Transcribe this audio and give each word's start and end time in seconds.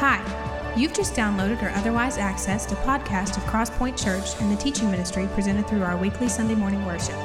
Hi, 0.00 0.22
you've 0.76 0.94
just 0.94 1.14
downloaded 1.14 1.60
or 1.60 1.70
otherwise 1.70 2.18
accessed 2.18 2.70
a 2.70 2.76
podcast 2.76 3.36
of 3.36 3.42
Crosspoint 3.46 4.00
Church 4.00 4.40
and 4.40 4.48
the 4.48 4.54
teaching 4.54 4.92
ministry 4.92 5.28
presented 5.34 5.66
through 5.66 5.82
our 5.82 5.96
weekly 5.96 6.28
Sunday 6.28 6.54
morning 6.54 6.86
worship. 6.86 7.16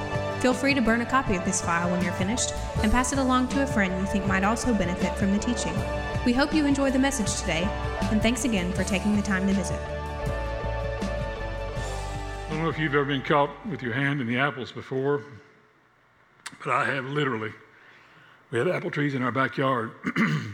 Feel 0.42 0.56
free 0.56 0.74
to 0.74 0.82
burn 0.82 1.02
a 1.02 1.06
copy 1.06 1.36
of 1.36 1.46
this 1.46 1.62
file 1.62 1.92
when 1.92 2.04
you're 2.04 2.14
finished 2.14 2.52
and 2.82 2.92
pass 2.92 3.14
it 3.14 3.20
along 3.20 3.50
to 3.50 3.62
a 3.62 3.68
friend 3.68 4.02
you 4.02 4.08
think 4.08 4.26
might 4.26 4.44
also 4.44 4.74
benefit 4.74 5.16
from 5.18 5.32
the 5.32 5.38
teaching. 5.38 5.76
We 6.26 6.34
hope 6.34 6.52
you 6.52 6.66
enjoy 6.66 6.90
the 6.90 6.98
message 6.98 7.40
today, 7.40 7.62
and 8.10 8.24
thanks 8.24 8.44
again 8.44 8.74
for 8.74 8.84
taking 8.84 9.16
the 9.16 9.22
time 9.22 9.46
to 9.46 9.54
visit. 9.54 9.80
I 12.48 12.50
don't 12.50 12.64
know 12.64 12.70
if 12.70 12.80
you've 12.80 12.96
ever 12.96 13.06
been 13.06 13.22
caught 13.22 13.52
with 13.68 13.84
your 13.84 13.94
hand 13.94 14.20
in 14.20 14.26
the 14.26 14.40
apples 14.40 14.72
before, 14.72 15.22
but 16.66 16.74
I 16.74 16.86
have 16.86 17.06
literally. 17.06 17.54
We 18.50 18.58
had 18.58 18.68
apple 18.68 18.90
trees 18.90 19.14
in 19.14 19.22
our 19.22 19.32
backyard, 19.32 19.92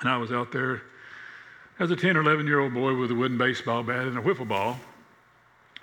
and 0.00 0.08
I 0.08 0.16
was 0.16 0.32
out 0.32 0.52
there 0.52 0.82
as 1.78 1.90
a 1.90 1.96
10 1.96 2.16
or 2.16 2.20
11 2.20 2.46
year 2.46 2.60
old 2.60 2.74
boy 2.74 2.94
with 2.94 3.10
a 3.10 3.14
wooden 3.14 3.38
baseball 3.38 3.82
bat 3.82 4.06
and 4.06 4.18
a 4.18 4.22
wiffle 4.22 4.48
ball, 4.48 4.78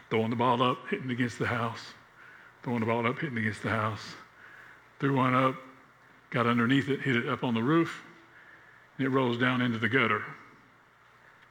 throwing 0.09 0.29
the 0.29 0.35
ball 0.35 0.61
up, 0.61 0.77
hitting 0.89 1.09
against 1.09 1.39
the 1.39 1.47
house, 1.47 1.93
throwing 2.63 2.79
the 2.79 2.85
ball 2.85 3.07
up, 3.07 3.19
hitting 3.19 3.37
against 3.37 3.63
the 3.63 3.69
house. 3.69 4.15
Threw 4.99 5.15
one 5.15 5.33
up, 5.33 5.55
got 6.29 6.47
underneath 6.47 6.89
it, 6.89 7.01
hit 7.01 7.15
it 7.15 7.27
up 7.27 7.43
on 7.43 7.53
the 7.53 7.61
roof, 7.61 8.01
and 8.97 9.05
it 9.05 9.09
rolls 9.09 9.37
down 9.37 9.61
into 9.61 9.77
the 9.77 9.89
gutter. 9.89 10.23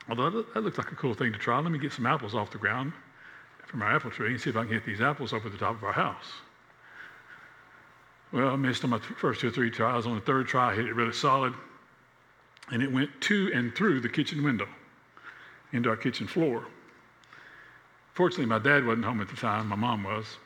Although 0.09 0.31
that 0.31 0.63
looked 0.63 0.79
like 0.79 0.93
a 0.93 0.97
cool 0.97 1.15
thing 1.15 1.33
to 1.33 1.39
try. 1.39 1.59
Let 1.59 1.71
me 1.71 1.79
get 1.79 1.93
some 1.93 2.07
apples 2.07 2.35
off 2.35 2.51
the 2.51 2.59
ground 2.59 2.93
from 3.67 3.83
our 3.83 3.95
apple 3.95 4.11
tree 4.11 4.33
and 4.33 4.41
see 4.41 4.51
if 4.51 4.57
I 4.57 4.63
can 4.63 4.73
get 4.73 4.85
these 4.85 5.01
apples 5.01 5.33
over 5.33 5.49
the 5.49 5.57
top 5.57 5.75
of 5.77 5.85
our 5.85 5.93
house. 5.93 6.33
Well, 8.33 8.49
I 8.49 8.57
missed 8.57 8.85
on 8.85 8.91
my 8.91 8.99
first 8.99 9.41
two 9.41 9.49
or 9.49 9.51
three 9.51 9.71
tries. 9.71 10.07
On 10.07 10.15
the 10.15 10.21
third 10.21 10.47
try, 10.47 10.73
I 10.73 10.75
hit 10.75 10.87
it 10.87 10.95
really 10.95 11.13
solid, 11.13 11.55
and 12.71 12.83
it 12.83 12.91
went 12.91 13.11
to 13.23 13.51
and 13.55 13.75
through 13.75 14.01
the 14.01 14.09
kitchen 14.09 14.43
window 14.43 14.69
into 15.73 15.89
our 15.89 15.97
kitchen 15.97 16.27
floor. 16.27 16.65
Fortunately, 18.15 18.47
my 18.47 18.59
dad 18.59 18.87
wasn't 18.87 19.05
home 19.05 19.21
at 19.21 19.29
the 19.29 19.37
time. 19.37 19.69
My 19.69 19.77
mom 19.77 20.05
was. 20.05 20.39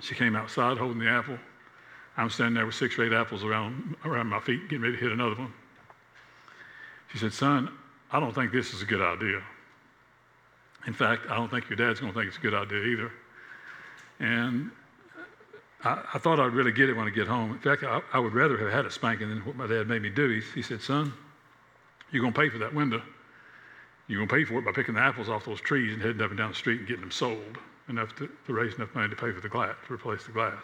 She 0.00 0.14
came 0.14 0.36
outside 0.36 0.78
holding 0.78 1.00
the 1.00 1.08
apple. 1.08 1.38
I'm 2.16 2.30
standing 2.30 2.54
there 2.54 2.66
with 2.66 2.74
six 2.74 2.98
or 2.98 3.04
eight 3.04 3.12
apples 3.12 3.44
around, 3.44 3.96
around 4.04 4.28
my 4.28 4.40
feet, 4.40 4.68
getting 4.68 4.82
ready 4.82 4.96
to 4.96 5.00
hit 5.00 5.12
another 5.12 5.34
one. 5.34 5.52
She 7.12 7.18
said, 7.18 7.32
Son, 7.32 7.70
I 8.10 8.20
don't 8.20 8.34
think 8.34 8.52
this 8.52 8.72
is 8.74 8.82
a 8.82 8.84
good 8.84 9.00
idea. 9.00 9.42
In 10.86 10.92
fact, 10.92 11.26
I 11.28 11.36
don't 11.36 11.50
think 11.50 11.68
your 11.68 11.76
dad's 11.76 12.00
going 12.00 12.12
to 12.12 12.18
think 12.18 12.28
it's 12.28 12.38
a 12.38 12.40
good 12.40 12.54
idea 12.54 12.82
either. 12.82 13.12
And 14.20 14.70
I, 15.84 16.02
I, 16.14 16.18
thought 16.18 16.40
I'd 16.40 16.54
really 16.54 16.72
get 16.72 16.88
it 16.88 16.96
when 16.96 17.06
I 17.06 17.10
get 17.10 17.26
home. 17.26 17.52
In 17.52 17.58
fact, 17.58 17.84
I, 17.84 18.00
I, 18.12 18.18
would 18.18 18.34
rather 18.34 18.58
have 18.58 18.72
had 18.72 18.86
a 18.86 18.90
spanking 18.90 19.28
than 19.28 19.44
what 19.44 19.56
my 19.56 19.66
dad 19.66 19.88
made 19.88 20.02
me 20.02 20.10
do. 20.10 20.28
He, 20.28 20.40
he 20.56 20.62
said, 20.62 20.80
Son, 20.82 21.12
you're 22.10 22.22
going 22.22 22.32
to 22.32 22.40
pay 22.40 22.48
for 22.48 22.58
that 22.58 22.74
window. 22.74 23.02
You're 24.06 24.18
going 24.24 24.28
to 24.28 24.34
pay 24.34 24.44
for 24.44 24.58
it 24.58 24.64
by 24.64 24.72
picking 24.72 24.94
the 24.94 25.00
apples 25.00 25.28
off 25.28 25.44
those 25.44 25.60
trees 25.60 25.92
and 25.92 26.00
heading 26.00 26.22
up 26.22 26.30
and 26.30 26.38
down 26.38 26.50
the 26.50 26.56
street 26.56 26.78
and 26.78 26.88
getting 26.88 27.02
them 27.02 27.10
sold 27.10 27.58
enough 27.88 28.14
to, 28.16 28.28
to 28.46 28.52
raise 28.52 28.74
enough 28.74 28.94
money 28.94 29.08
to 29.08 29.16
pay 29.16 29.32
for 29.32 29.40
the 29.40 29.48
glass, 29.48 29.74
to 29.86 29.92
replace 29.92 30.24
the 30.24 30.32
glass. 30.32 30.62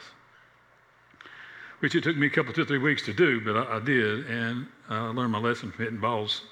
Which 1.81 1.95
it 1.95 2.03
took 2.05 2.17
me 2.17 2.29
a 2.29 2.31
couple, 2.31 2.53
two, 2.53 2.65
three 2.65 2.79
weeks 2.79 3.03
to 3.03 3.13
do, 3.13 3.41
but 3.41 3.57
I, 3.57 3.77
I 3.77 3.81
did. 3.81 4.27
And 4.27 4.67
I 4.89 5.09
learned 5.09 5.33
my 5.33 5.39
lesson 5.39 5.71
from 5.71 5.85
hitting 5.85 6.01
balls 6.01 6.43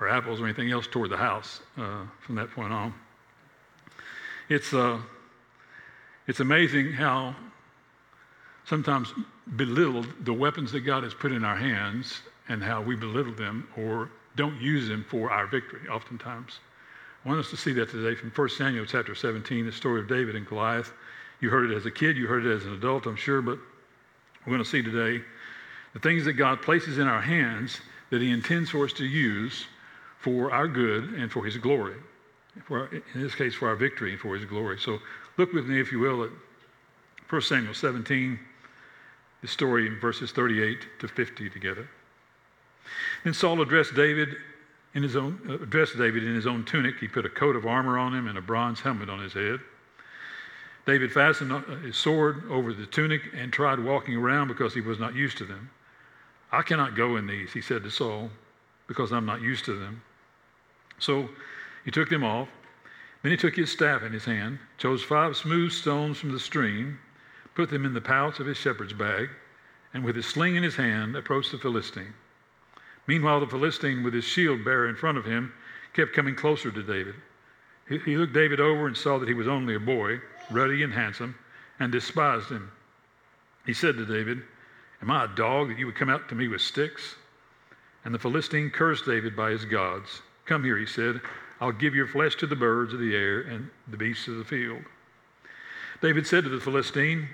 or 0.00 0.08
apples 0.08 0.40
or 0.40 0.44
anything 0.44 0.72
else 0.72 0.88
toward 0.88 1.10
the 1.10 1.16
house 1.16 1.60
uh, 1.76 2.04
from 2.20 2.34
that 2.34 2.50
point 2.50 2.72
on. 2.72 2.92
It's, 4.48 4.74
uh, 4.74 4.98
it's 6.26 6.40
amazing 6.40 6.92
how 6.92 7.36
sometimes 8.64 9.12
belittle 9.56 10.04
the 10.24 10.32
weapons 10.32 10.72
that 10.72 10.80
God 10.80 11.04
has 11.04 11.14
put 11.14 11.30
in 11.30 11.44
our 11.44 11.56
hands 11.56 12.20
and 12.48 12.62
how 12.62 12.82
we 12.82 12.96
belittle 12.96 13.34
them 13.34 13.68
or 13.76 14.10
don't 14.36 14.60
use 14.60 14.88
them 14.88 15.04
for 15.08 15.30
our 15.30 15.46
victory 15.46 15.88
oftentimes. 15.88 16.60
I 17.24 17.28
want 17.28 17.40
us 17.40 17.50
to 17.50 17.56
see 17.56 17.72
that 17.74 17.90
today 17.90 18.14
from 18.18 18.30
1 18.30 18.48
Samuel 18.50 18.84
chapter 18.84 19.14
17, 19.14 19.66
the 19.66 19.72
story 19.72 20.00
of 20.00 20.08
David 20.08 20.34
and 20.34 20.46
Goliath. 20.46 20.92
You 21.40 21.50
heard 21.50 21.70
it 21.70 21.76
as 21.76 21.86
a 21.86 21.90
kid, 21.90 22.16
you 22.16 22.26
heard 22.26 22.44
it 22.44 22.54
as 22.54 22.64
an 22.64 22.74
adult, 22.74 23.06
I'm 23.06 23.16
sure, 23.16 23.42
but 23.42 23.58
we're 24.44 24.52
going 24.52 24.64
to 24.64 24.68
see 24.68 24.82
today 24.82 25.24
the 25.92 26.00
things 26.00 26.24
that 26.24 26.32
God 26.34 26.62
places 26.62 26.98
in 26.98 27.06
our 27.06 27.20
hands 27.20 27.80
that 28.10 28.20
He 28.20 28.30
intends 28.30 28.70
for 28.70 28.84
us 28.84 28.92
to 28.94 29.04
use 29.04 29.66
for 30.18 30.52
our 30.52 30.68
good 30.68 31.14
and 31.14 31.30
for 31.30 31.44
His 31.44 31.56
glory. 31.58 31.96
For, 32.66 32.86
in 32.92 33.22
this 33.22 33.34
case, 33.34 33.54
for 33.54 33.68
our 33.68 33.76
victory 33.76 34.12
and 34.12 34.20
for 34.20 34.34
His 34.34 34.44
glory. 34.44 34.78
So 34.78 34.98
look 35.36 35.52
with 35.52 35.66
me, 35.66 35.80
if 35.80 35.90
you 35.90 35.98
will, 35.98 36.24
at 36.24 36.30
1 37.28 37.42
Samuel 37.42 37.74
17, 37.74 38.38
the 39.40 39.48
story 39.48 39.86
in 39.86 39.98
verses 39.98 40.32
38 40.32 40.78
to 41.00 41.08
50 41.08 41.50
together. 41.50 41.88
Then 43.24 43.34
Saul 43.34 43.60
addressed 43.62 43.94
David 43.94 44.36
in 44.94 45.02
his 45.02 45.16
own 45.16 45.40
uh, 45.48 45.64
David 45.66 46.24
in 46.24 46.34
his 46.34 46.46
own 46.46 46.64
tunic. 46.64 46.96
He 46.98 47.08
put 47.08 47.26
a 47.26 47.30
coat 47.30 47.56
of 47.56 47.66
armor 47.66 47.98
on 47.98 48.14
him 48.14 48.28
and 48.28 48.36
a 48.36 48.42
bronze 48.42 48.80
helmet 48.80 49.08
on 49.08 49.20
his 49.20 49.32
head. 49.32 49.60
David 50.86 51.12
fastened 51.12 51.52
uh, 51.52 51.60
his 51.76 51.96
sword 51.96 52.42
over 52.50 52.72
the 52.72 52.86
tunic 52.86 53.22
and 53.36 53.52
tried 53.52 53.78
walking 53.78 54.16
around 54.16 54.48
because 54.48 54.74
he 54.74 54.80
was 54.80 54.98
not 54.98 55.14
used 55.14 55.38
to 55.38 55.44
them. 55.44 55.70
I 56.50 56.62
cannot 56.62 56.96
go 56.96 57.16
in 57.16 57.26
these, 57.26 57.52
he 57.52 57.62
said 57.62 57.82
to 57.84 57.90
Saul, 57.90 58.30
because 58.86 59.12
I'm 59.12 59.24
not 59.24 59.40
used 59.40 59.64
to 59.66 59.78
them. 59.78 60.02
So 60.98 61.28
he 61.84 61.90
took 61.90 62.10
them 62.10 62.24
off. 62.24 62.48
Then 63.22 63.30
he 63.30 63.38
took 63.38 63.54
his 63.54 63.70
staff 63.70 64.02
in 64.02 64.12
his 64.12 64.24
hand, 64.24 64.58
chose 64.78 65.02
five 65.02 65.36
smooth 65.36 65.70
stones 65.70 66.18
from 66.18 66.32
the 66.32 66.40
stream, 66.40 66.98
put 67.54 67.70
them 67.70 67.86
in 67.86 67.94
the 67.94 68.00
pouch 68.00 68.40
of 68.40 68.46
his 68.46 68.56
shepherd's 68.56 68.92
bag, 68.92 69.30
and 69.94 70.04
with 70.04 70.16
his 70.16 70.26
sling 70.26 70.56
in 70.56 70.62
his 70.62 70.76
hand 70.76 71.14
approached 71.14 71.52
the 71.52 71.58
Philistine. 71.58 72.14
Meanwhile, 73.06 73.40
the 73.40 73.46
Philistine, 73.46 74.02
with 74.02 74.14
his 74.14 74.24
shield 74.24 74.64
bearer 74.64 74.88
in 74.88 74.96
front 74.96 75.18
of 75.18 75.24
him, 75.24 75.52
kept 75.92 76.12
coming 76.12 76.34
closer 76.34 76.70
to 76.70 76.82
David. 76.82 77.14
He, 77.88 77.98
he 77.98 78.16
looked 78.16 78.32
David 78.32 78.60
over 78.60 78.86
and 78.86 78.96
saw 78.96 79.18
that 79.18 79.28
he 79.28 79.34
was 79.34 79.48
only 79.48 79.74
a 79.74 79.80
boy, 79.80 80.20
ruddy 80.50 80.82
and 80.82 80.92
handsome, 80.92 81.34
and 81.80 81.90
despised 81.90 82.48
him. 82.48 82.70
He 83.66 83.72
said 83.74 83.96
to 83.96 84.06
David, 84.06 84.42
Am 85.00 85.10
I 85.10 85.24
a 85.24 85.28
dog 85.28 85.68
that 85.68 85.78
you 85.78 85.86
would 85.86 85.96
come 85.96 86.08
out 86.08 86.28
to 86.28 86.34
me 86.34 86.48
with 86.48 86.60
sticks? 86.60 87.16
And 88.04 88.14
the 88.14 88.18
Philistine 88.18 88.70
cursed 88.70 89.04
David 89.04 89.36
by 89.36 89.50
his 89.50 89.64
gods. 89.64 90.22
Come 90.46 90.64
here, 90.64 90.78
he 90.78 90.86
said. 90.86 91.20
I'll 91.60 91.72
give 91.72 91.94
your 91.94 92.08
flesh 92.08 92.34
to 92.36 92.46
the 92.46 92.56
birds 92.56 92.92
of 92.92 93.00
the 93.00 93.14
air 93.14 93.40
and 93.42 93.70
the 93.88 93.96
beasts 93.96 94.26
of 94.26 94.36
the 94.36 94.44
field. 94.44 94.82
David 96.00 96.26
said 96.26 96.44
to 96.44 96.50
the 96.50 96.60
Philistine, 96.60 97.28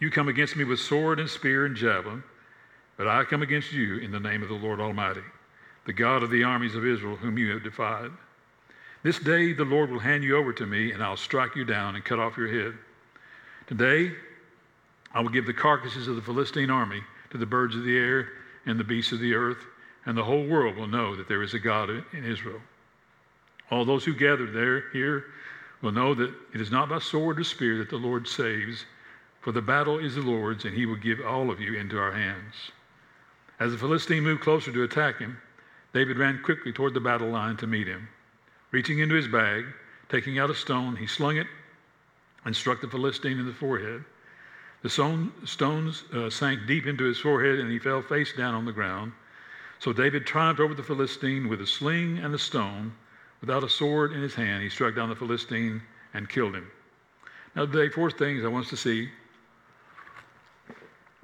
you 0.00 0.10
come 0.10 0.28
against 0.28 0.56
me 0.56 0.64
with 0.64 0.80
sword 0.80 1.20
and 1.20 1.30
spear 1.30 1.64
and 1.64 1.76
javelin, 1.76 2.22
but 2.96 3.08
I 3.08 3.24
come 3.24 3.42
against 3.42 3.72
you 3.72 3.98
in 3.98 4.10
the 4.10 4.20
name 4.20 4.42
of 4.42 4.48
the 4.48 4.54
Lord 4.54 4.80
Almighty, 4.80 5.22
the 5.86 5.92
God 5.92 6.22
of 6.22 6.30
the 6.30 6.44
armies 6.44 6.74
of 6.74 6.86
Israel, 6.86 7.16
whom 7.16 7.38
you 7.38 7.50
have 7.52 7.62
defied. 7.62 8.10
This 9.02 9.18
day 9.18 9.52
the 9.52 9.64
Lord 9.64 9.90
will 9.90 9.98
hand 9.98 10.24
you 10.24 10.36
over 10.36 10.52
to 10.52 10.66
me, 10.66 10.92
and 10.92 11.02
I'll 11.02 11.16
strike 11.16 11.56
you 11.56 11.64
down 11.64 11.94
and 11.94 12.04
cut 12.04 12.18
off 12.18 12.36
your 12.36 12.48
head. 12.48 12.74
Today 13.66 14.12
I 15.12 15.20
will 15.20 15.28
give 15.28 15.46
the 15.46 15.52
carcasses 15.52 16.08
of 16.08 16.16
the 16.16 16.22
Philistine 16.22 16.70
army 16.70 17.02
to 17.30 17.38
the 17.38 17.46
birds 17.46 17.76
of 17.76 17.84
the 17.84 17.96
air 17.96 18.28
and 18.66 18.78
the 18.78 18.84
beasts 18.84 19.12
of 19.12 19.20
the 19.20 19.34
earth, 19.34 19.64
and 20.06 20.16
the 20.16 20.24
whole 20.24 20.46
world 20.46 20.76
will 20.76 20.86
know 20.86 21.16
that 21.16 21.28
there 21.28 21.42
is 21.42 21.54
a 21.54 21.58
God 21.58 21.90
in 21.90 22.24
Israel. 22.24 22.60
All 23.70 23.84
those 23.84 24.04
who 24.04 24.14
gather 24.14 24.46
there 24.46 24.84
here 24.92 25.24
will 25.82 25.92
know 25.92 26.14
that 26.14 26.32
it 26.54 26.60
is 26.60 26.70
not 26.70 26.88
by 26.88 26.98
sword 26.98 27.38
or 27.38 27.44
spear 27.44 27.78
that 27.78 27.90
the 27.90 27.96
Lord 27.96 28.26
saves 28.28 28.86
for 29.44 29.52
the 29.52 29.60
battle 29.60 29.98
is 29.98 30.14
the 30.14 30.22
Lord's, 30.22 30.64
and 30.64 30.74
he 30.74 30.86
will 30.86 30.96
give 30.96 31.20
all 31.20 31.50
of 31.50 31.60
you 31.60 31.74
into 31.74 31.98
our 31.98 32.12
hands. 32.12 32.72
As 33.60 33.72
the 33.72 33.78
Philistine 33.78 34.24
moved 34.24 34.42
closer 34.42 34.72
to 34.72 34.82
attack 34.82 35.18
him, 35.18 35.40
David 35.92 36.18
ran 36.18 36.42
quickly 36.42 36.72
toward 36.72 36.94
the 36.94 37.00
battle 37.00 37.28
line 37.28 37.56
to 37.58 37.66
meet 37.66 37.86
him. 37.86 38.08
Reaching 38.72 38.98
into 38.98 39.14
his 39.14 39.28
bag, 39.28 39.66
taking 40.08 40.38
out 40.38 40.50
a 40.50 40.54
stone, 40.54 40.96
he 40.96 41.06
slung 41.06 41.36
it 41.36 41.46
and 42.44 42.54
struck 42.54 42.80
the 42.80 42.88
Philistine 42.88 43.38
in 43.38 43.46
the 43.46 43.52
forehead. 43.52 44.04
The 44.82 44.90
stones 45.44 46.04
uh, 46.12 46.28
sank 46.28 46.66
deep 46.66 46.86
into 46.86 47.04
his 47.04 47.18
forehead, 47.18 47.58
and 47.60 47.70
he 47.70 47.78
fell 47.78 48.02
face 48.02 48.32
down 48.36 48.54
on 48.54 48.64
the 48.64 48.72
ground. 48.72 49.12
So 49.78 49.92
David 49.92 50.26
triumphed 50.26 50.60
over 50.60 50.74
the 50.74 50.82
Philistine 50.82 51.48
with 51.48 51.60
a 51.60 51.66
sling 51.66 52.18
and 52.18 52.34
a 52.34 52.38
stone. 52.38 52.92
Without 53.40 53.64
a 53.64 53.68
sword 53.68 54.12
in 54.12 54.20
his 54.20 54.34
hand, 54.34 54.62
he 54.62 54.68
struck 54.68 54.94
down 54.94 55.08
the 55.08 55.16
Philistine 55.16 55.80
and 56.12 56.28
killed 56.28 56.54
him. 56.54 56.70
Now, 57.54 57.66
today, 57.66 57.88
four 57.88 58.10
things 58.10 58.44
I 58.44 58.48
want 58.48 58.64
us 58.64 58.70
to 58.70 58.76
see 58.76 59.10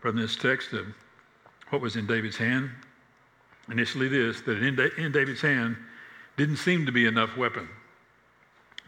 from 0.00 0.16
this 0.16 0.36
text 0.36 0.72
of 0.72 0.86
what 1.70 1.80
was 1.80 1.96
in 1.96 2.06
David's 2.06 2.36
hand. 2.36 2.70
Initially, 3.70 4.08
this 4.08 4.40
that 4.42 4.62
in, 4.62 4.78
in 4.98 5.12
David's 5.12 5.40
hand 5.40 5.76
didn't 6.36 6.56
seem 6.56 6.86
to 6.86 6.92
be 6.92 7.06
enough 7.06 7.36
weapon. 7.36 7.68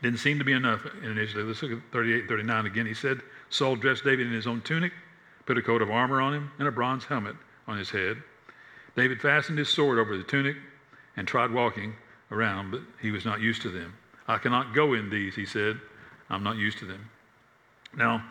Didn't 0.03 0.19
seem 0.19 0.39
to 0.39 0.45
be 0.45 0.53
enough 0.53 0.85
initially. 1.05 1.45
Let's 1.45 1.63
look 1.63 1.73
at 1.73 1.79
38 1.93 2.29
39 2.29 2.67
again. 2.67 2.87
He 2.87 2.95
said, 2.95 3.21
Saul 3.51 3.77
dressed 3.77 4.05
David 4.05 4.27
in 4.27 4.33
his 4.33 4.47
own 4.47 4.61
tunic, 4.63 4.93
put 5.47 5.59
a 5.59 5.63
coat 5.63 5.83
of 5.83 5.91
armor 5.91 6.21
on 6.21 6.35
him, 6.35 6.51
and 6.59 6.67
a 6.67 6.73
bronze 6.73 7.05
helmet 7.05 7.37
on 7.69 7.79
his 7.79 7.91
head. 7.91 8.21
David 8.97 9.21
fastened 9.21 9.59
his 9.59 9.69
sword 9.69 9.99
over 9.99 10.17
the 10.17 10.25
tunic 10.25 10.57
and 11.17 11.27
tried 11.27 11.53
walking 11.53 11.95
around, 12.31 12.73
but 12.73 12.81
he 13.01 13.11
was 13.11 13.25
not 13.25 13.41
used 13.41 13.63
to 13.63 13.69
them. 13.69 13.95
I 14.27 14.39
cannot 14.39 14.75
go 14.75 14.95
in 14.95 15.09
these, 15.09 15.35
he 15.35 15.47
said. 15.47 15.79
I'm 16.29 16.43
not 16.43 16.57
used 16.57 16.79
to 16.79 16.87
them. 16.87 17.11
Now, 17.95 18.25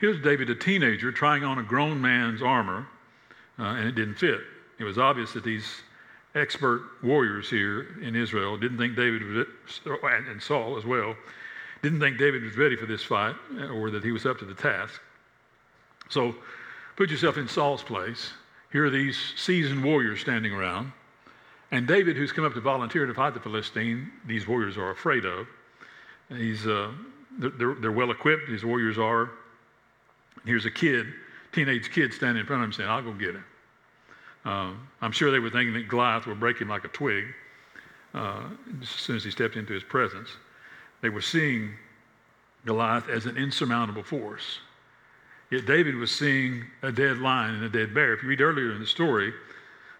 Here's 0.00 0.20
David, 0.20 0.50
a 0.50 0.54
teenager, 0.54 1.12
trying 1.12 1.44
on 1.44 1.58
a 1.58 1.62
grown 1.62 2.00
man's 2.00 2.42
armor, 2.42 2.86
uh, 3.58 3.62
and 3.62 3.88
it 3.88 3.94
didn't 3.94 4.16
fit. 4.16 4.40
It 4.78 4.84
was 4.84 4.98
obvious 4.98 5.32
that 5.32 5.44
these 5.44 5.66
expert 6.34 6.82
warriors 7.02 7.48
here 7.48 7.86
in 8.02 8.16
Israel 8.16 8.56
didn't 8.56 8.78
think 8.78 8.96
David 8.96 9.22
was, 9.22 9.46
and 10.04 10.42
Saul 10.42 10.76
as 10.76 10.84
well, 10.84 11.14
didn't 11.82 12.00
think 12.00 12.18
David 12.18 12.42
was 12.42 12.56
ready 12.56 12.76
for 12.76 12.86
this 12.86 13.02
fight 13.02 13.36
or 13.70 13.90
that 13.90 14.02
he 14.02 14.10
was 14.10 14.26
up 14.26 14.38
to 14.38 14.44
the 14.44 14.54
task. 14.54 15.00
So 16.08 16.34
put 16.96 17.10
yourself 17.10 17.36
in 17.36 17.46
Saul's 17.46 17.82
place. 17.82 18.32
Here 18.72 18.84
are 18.86 18.90
these 18.90 19.18
seasoned 19.36 19.84
warriors 19.84 20.20
standing 20.20 20.52
around. 20.52 20.92
And 21.70 21.86
David, 21.86 22.16
who's 22.16 22.32
come 22.32 22.44
up 22.44 22.54
to 22.54 22.60
volunteer 22.60 23.06
to 23.06 23.14
fight 23.14 23.34
the 23.34 23.40
Philistine, 23.40 24.10
these 24.26 24.46
warriors 24.46 24.76
are 24.76 24.90
afraid 24.90 25.24
of. 25.24 25.46
He's, 26.28 26.66
uh, 26.66 26.90
they're, 27.38 27.74
they're 27.74 27.92
well 27.92 28.10
equipped, 28.10 28.48
these 28.48 28.64
warriors 28.64 28.98
are. 28.98 29.30
Here's 30.44 30.66
a 30.66 30.70
kid, 30.70 31.06
teenage 31.54 31.90
kid 31.90 32.12
standing 32.12 32.40
in 32.40 32.46
front 32.46 32.62
of 32.62 32.68
him 32.68 32.72
saying, 32.72 32.88
I'll 32.88 33.02
go 33.02 33.12
get 33.12 33.34
him. 33.34 33.44
Uh, 34.44 34.72
I'm 35.00 35.12
sure 35.12 35.30
they 35.30 35.38
were 35.38 35.50
thinking 35.50 35.72
that 35.74 35.88
Goliath 35.88 36.26
would 36.26 36.40
break 36.40 36.58
him 36.58 36.68
like 36.68 36.84
a 36.84 36.88
twig 36.88 37.24
uh, 38.12 38.42
as 38.82 38.88
soon 38.88 39.16
as 39.16 39.24
he 39.24 39.30
stepped 39.30 39.56
into 39.56 39.72
his 39.72 39.82
presence. 39.82 40.28
They 41.00 41.08
were 41.08 41.22
seeing 41.22 41.70
Goliath 42.66 43.08
as 43.08 43.26
an 43.26 43.36
insurmountable 43.36 44.02
force. 44.02 44.58
Yet 45.50 45.66
David 45.66 45.96
was 45.96 46.10
seeing 46.10 46.64
a 46.82 46.90
dead 46.90 47.18
lion 47.18 47.54
and 47.54 47.64
a 47.64 47.68
dead 47.68 47.94
bear. 47.94 48.14
If 48.14 48.22
you 48.22 48.28
read 48.28 48.40
earlier 48.40 48.72
in 48.72 48.80
the 48.80 48.86
story, 48.86 49.32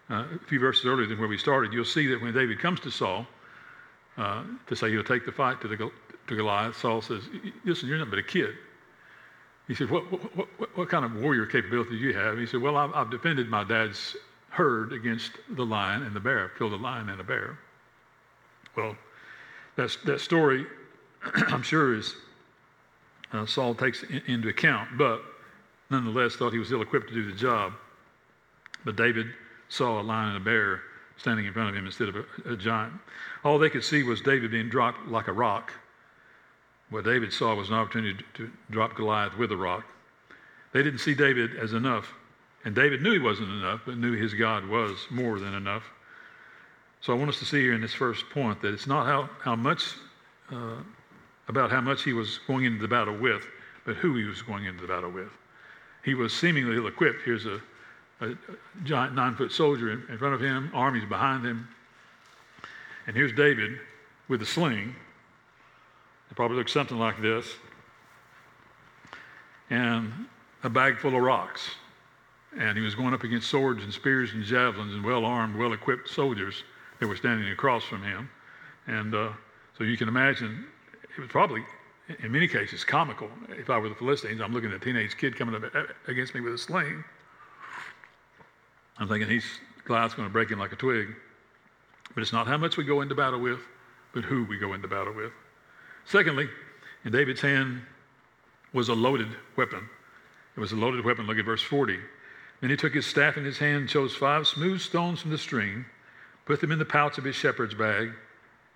uh, 0.09 0.25
a 0.35 0.39
few 0.47 0.59
verses 0.59 0.85
earlier 0.85 1.07
than 1.07 1.19
where 1.19 1.27
we 1.27 1.37
started, 1.37 1.73
you'll 1.73 1.85
see 1.85 2.07
that 2.07 2.21
when 2.21 2.33
David 2.33 2.59
comes 2.59 2.79
to 2.81 2.91
Saul 2.91 3.25
uh, 4.17 4.43
to 4.67 4.75
say 4.75 4.91
he'll 4.91 5.03
take 5.03 5.25
the 5.25 5.31
fight 5.31 5.61
to, 5.61 5.67
the, 5.67 5.77
to 5.77 6.35
Goliath, 6.35 6.77
Saul 6.77 7.01
says, 7.01 7.23
Listen, 7.63 7.87
you're 7.87 7.97
nothing 7.97 8.11
but 8.11 8.19
a 8.19 8.23
kid. 8.23 8.55
He 9.67 9.73
said, 9.73 9.89
what, 9.89 10.11
what, 10.11 10.37
what, 10.59 10.77
what, 10.77 10.89
kind 10.89 11.05
of 11.05 11.15
warrior 11.15 11.45
capability 11.45 11.91
do 11.91 11.97
you 11.97 12.13
have? 12.13 12.37
He 12.37 12.45
said, 12.45 12.61
Well, 12.61 12.77
I've, 12.77 12.93
I've 12.93 13.09
defended 13.09 13.49
my 13.49 13.63
dad's 13.63 14.15
herd 14.49 14.93
against 14.93 15.31
the 15.49 15.65
lion 15.65 16.03
and 16.03 16.15
the 16.15 16.19
bear. 16.19 16.45
I've 16.45 16.57
killed 16.57 16.73
a 16.73 16.77
lion 16.77 17.09
and 17.09 17.19
a 17.19 17.23
bear. 17.23 17.57
Well, 18.75 18.95
that's, 19.75 19.97
that 20.05 20.21
story, 20.21 20.65
I'm 21.47 21.63
sure, 21.63 21.95
is 21.95 22.15
uh, 23.33 23.45
Saul 23.45 23.73
takes 23.73 24.03
in, 24.03 24.21
into 24.27 24.49
account, 24.49 24.97
but 24.97 25.21
nonetheless 25.89 26.35
thought 26.35 26.53
he 26.53 26.59
was 26.59 26.71
ill 26.71 26.81
equipped 26.81 27.09
to 27.09 27.13
do 27.13 27.25
the 27.29 27.37
job. 27.37 27.73
But 28.83 28.95
David 28.95 29.27
saw 29.69 29.99
a 29.99 30.03
lion 30.03 30.29
and 30.29 30.37
a 30.37 30.39
bear 30.39 30.81
standing 31.17 31.45
in 31.45 31.53
front 31.53 31.69
of 31.69 31.75
him 31.75 31.85
instead 31.85 32.09
of 32.09 32.15
a, 32.15 32.53
a 32.53 32.55
giant. 32.55 32.93
All 33.43 33.57
they 33.57 33.69
could 33.69 33.83
see 33.83 34.03
was 34.03 34.21
David 34.21 34.51
being 34.51 34.69
dropped 34.69 35.07
like 35.07 35.27
a 35.27 35.33
rock. 35.33 35.73
What 36.89 37.05
David 37.05 37.33
saw 37.33 37.55
was 37.55 37.69
an 37.69 37.75
opportunity 37.75 38.23
to, 38.35 38.49
drop 38.69 38.95
Goliath 38.95 39.37
with 39.37 39.51
a 39.51 39.57
rock. 39.57 39.85
They 40.71 40.83
didn't 40.83 40.99
see 40.99 41.15
David 41.15 41.55
as 41.55 41.73
enough. 41.73 42.13
And 42.63 42.75
David 42.75 43.01
knew 43.01 43.11
he 43.11 43.19
wasn't 43.19 43.49
enough, 43.49 43.81
but 43.85 43.97
knew 43.97 44.13
his 44.13 44.33
God 44.33 44.67
was 44.67 45.07
more 45.09 45.39
than 45.39 45.53
enough. 45.53 45.83
So 47.01 47.13
I 47.13 47.15
want 47.15 47.29
us 47.29 47.39
to 47.39 47.45
see 47.45 47.61
here 47.61 47.73
in 47.73 47.81
this 47.81 47.93
first 47.93 48.29
point 48.31 48.61
that 48.61 48.73
it's 48.73 48.87
not 48.87 49.05
how, 49.05 49.29
how 49.39 49.55
much, 49.55 49.93
uh, 50.51 50.77
about 51.47 51.69
how 51.69 51.81
much 51.81 52.03
he 52.03 52.13
was 52.13 52.39
going 52.47 52.65
into 52.65 52.81
the 52.81 52.87
battle 52.87 53.15
with, 53.15 53.45
but 53.85 53.95
who 53.97 54.15
he 54.15 54.23
was 54.23 54.41
going 54.41 54.65
into 54.65 54.81
the 54.81 54.87
battle 54.87 55.11
with. 55.11 55.29
He 56.03 56.15
was 56.15 56.33
seemingly 56.33 56.75
ill 56.75 56.87
equipped. 56.87 57.21
Here's 57.23 57.45
a, 57.45 57.61
a, 58.21 58.29
a 58.31 58.37
giant 58.83 59.13
nine 59.13 59.35
foot 59.35 59.51
soldier 59.51 59.91
in, 59.91 60.03
in 60.09 60.17
front 60.17 60.33
of 60.33 60.41
him, 60.41 60.71
armies 60.73 61.07
behind 61.07 61.45
him. 61.45 61.67
And 63.07 63.15
here's 63.15 63.33
David 63.33 63.79
with 64.27 64.41
a 64.41 64.45
sling. 64.45 64.95
It 66.35 66.37
probably 66.37 66.57
looks 66.57 66.73
something 66.73 66.99
like 66.99 67.21
this. 67.21 67.47
And 69.69 70.11
a 70.63 70.69
bag 70.69 70.99
full 70.99 71.15
of 71.15 71.21
rocks. 71.21 71.61
And 72.59 72.77
he 72.77 72.83
was 72.83 72.93
going 72.93 73.13
up 73.13 73.23
against 73.23 73.49
swords 73.49 73.85
and 73.85 73.93
spears 73.93 74.33
and 74.33 74.43
javelins 74.43 74.93
and 74.93 75.05
well 75.05 75.23
armed, 75.23 75.55
well 75.55 75.71
equipped 75.71 76.09
soldiers 76.09 76.65
that 76.99 77.07
were 77.07 77.15
standing 77.15 77.47
across 77.51 77.85
from 77.85 78.03
him. 78.03 78.29
And 78.85 79.15
uh, 79.15 79.29
so 79.77 79.85
you 79.85 79.95
can 79.95 80.09
imagine 80.09 80.65
it 81.15 81.21
was 81.21 81.29
probably, 81.29 81.63
in 82.21 82.33
many 82.33 82.49
cases, 82.49 82.83
comical. 82.83 83.29
If 83.51 83.69
I 83.69 83.77
were 83.77 83.87
the 83.87 83.95
Philistines, 83.95 84.41
I'm 84.41 84.51
looking 84.51 84.71
at 84.71 84.75
a 84.75 84.79
teenage 84.79 85.15
kid 85.15 85.37
coming 85.37 85.55
up 85.55 85.63
against 86.09 86.35
me 86.35 86.41
with 86.41 86.55
a 86.55 86.57
sling. 86.57 87.01
I'm 88.97 89.07
thinking 89.07 89.29
he's 89.29 89.45
Goliath's 89.85 90.15
going 90.15 90.27
to 90.27 90.33
break 90.33 90.51
him 90.51 90.59
like 90.59 90.73
a 90.73 90.75
twig. 90.75 91.15
But 92.13 92.23
it's 92.23 92.33
not 92.33 92.45
how 92.45 92.57
much 92.57 92.75
we 92.75 92.83
go 92.83 92.99
into 92.99 93.15
battle 93.15 93.39
with, 93.39 93.61
but 94.13 94.25
who 94.25 94.43
we 94.43 94.57
go 94.57 94.73
into 94.73 94.89
battle 94.89 95.13
with. 95.13 95.31
Secondly, 96.05 96.47
in 97.03 97.11
David's 97.11 97.41
hand 97.41 97.81
was 98.73 98.89
a 98.89 98.93
loaded 98.93 99.29
weapon. 99.55 99.89
It 100.55 100.59
was 100.59 100.71
a 100.71 100.75
loaded 100.75 101.03
weapon. 101.03 101.27
Look 101.27 101.37
at 101.37 101.45
verse 101.45 101.61
40. 101.61 101.99
Then 102.61 102.69
he 102.69 102.77
took 102.77 102.93
his 102.93 103.05
staff 103.05 103.37
in 103.37 103.43
his 103.43 103.57
hand, 103.57 103.89
chose 103.89 104.15
five 104.15 104.47
smooth 104.47 104.79
stones 104.79 105.21
from 105.21 105.31
the 105.31 105.37
stream, 105.37 105.85
put 106.45 106.61
them 106.61 106.71
in 106.71 106.79
the 106.79 106.85
pouch 106.85 107.17
of 107.17 107.23
his 107.23 107.35
shepherd's 107.35 107.73
bag, 107.73 108.13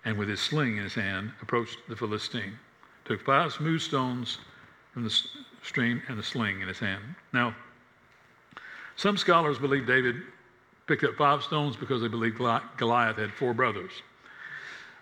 and 0.04 0.18
with 0.18 0.28
his 0.28 0.40
sling 0.40 0.76
in 0.76 0.82
his 0.82 0.94
hand, 0.94 1.32
approached 1.40 1.78
the 1.88 1.96
Philistine. 1.96 2.58
Took 3.04 3.24
five 3.24 3.52
smooth 3.52 3.80
stones 3.80 4.38
from 4.92 5.04
the 5.04 5.24
stream 5.62 6.02
and 6.08 6.18
the 6.18 6.22
sling 6.22 6.60
in 6.60 6.68
his 6.68 6.78
hand. 6.78 7.02
Now, 7.32 7.54
some 8.96 9.16
scholars 9.16 9.58
believe 9.58 9.86
David 9.86 10.16
picked 10.86 11.04
up 11.04 11.14
five 11.14 11.42
stones 11.42 11.76
because 11.76 12.02
they 12.02 12.08
believe 12.08 12.36
Goliath 12.36 13.16
had 13.16 13.32
four 13.32 13.54
brothers. 13.54 13.92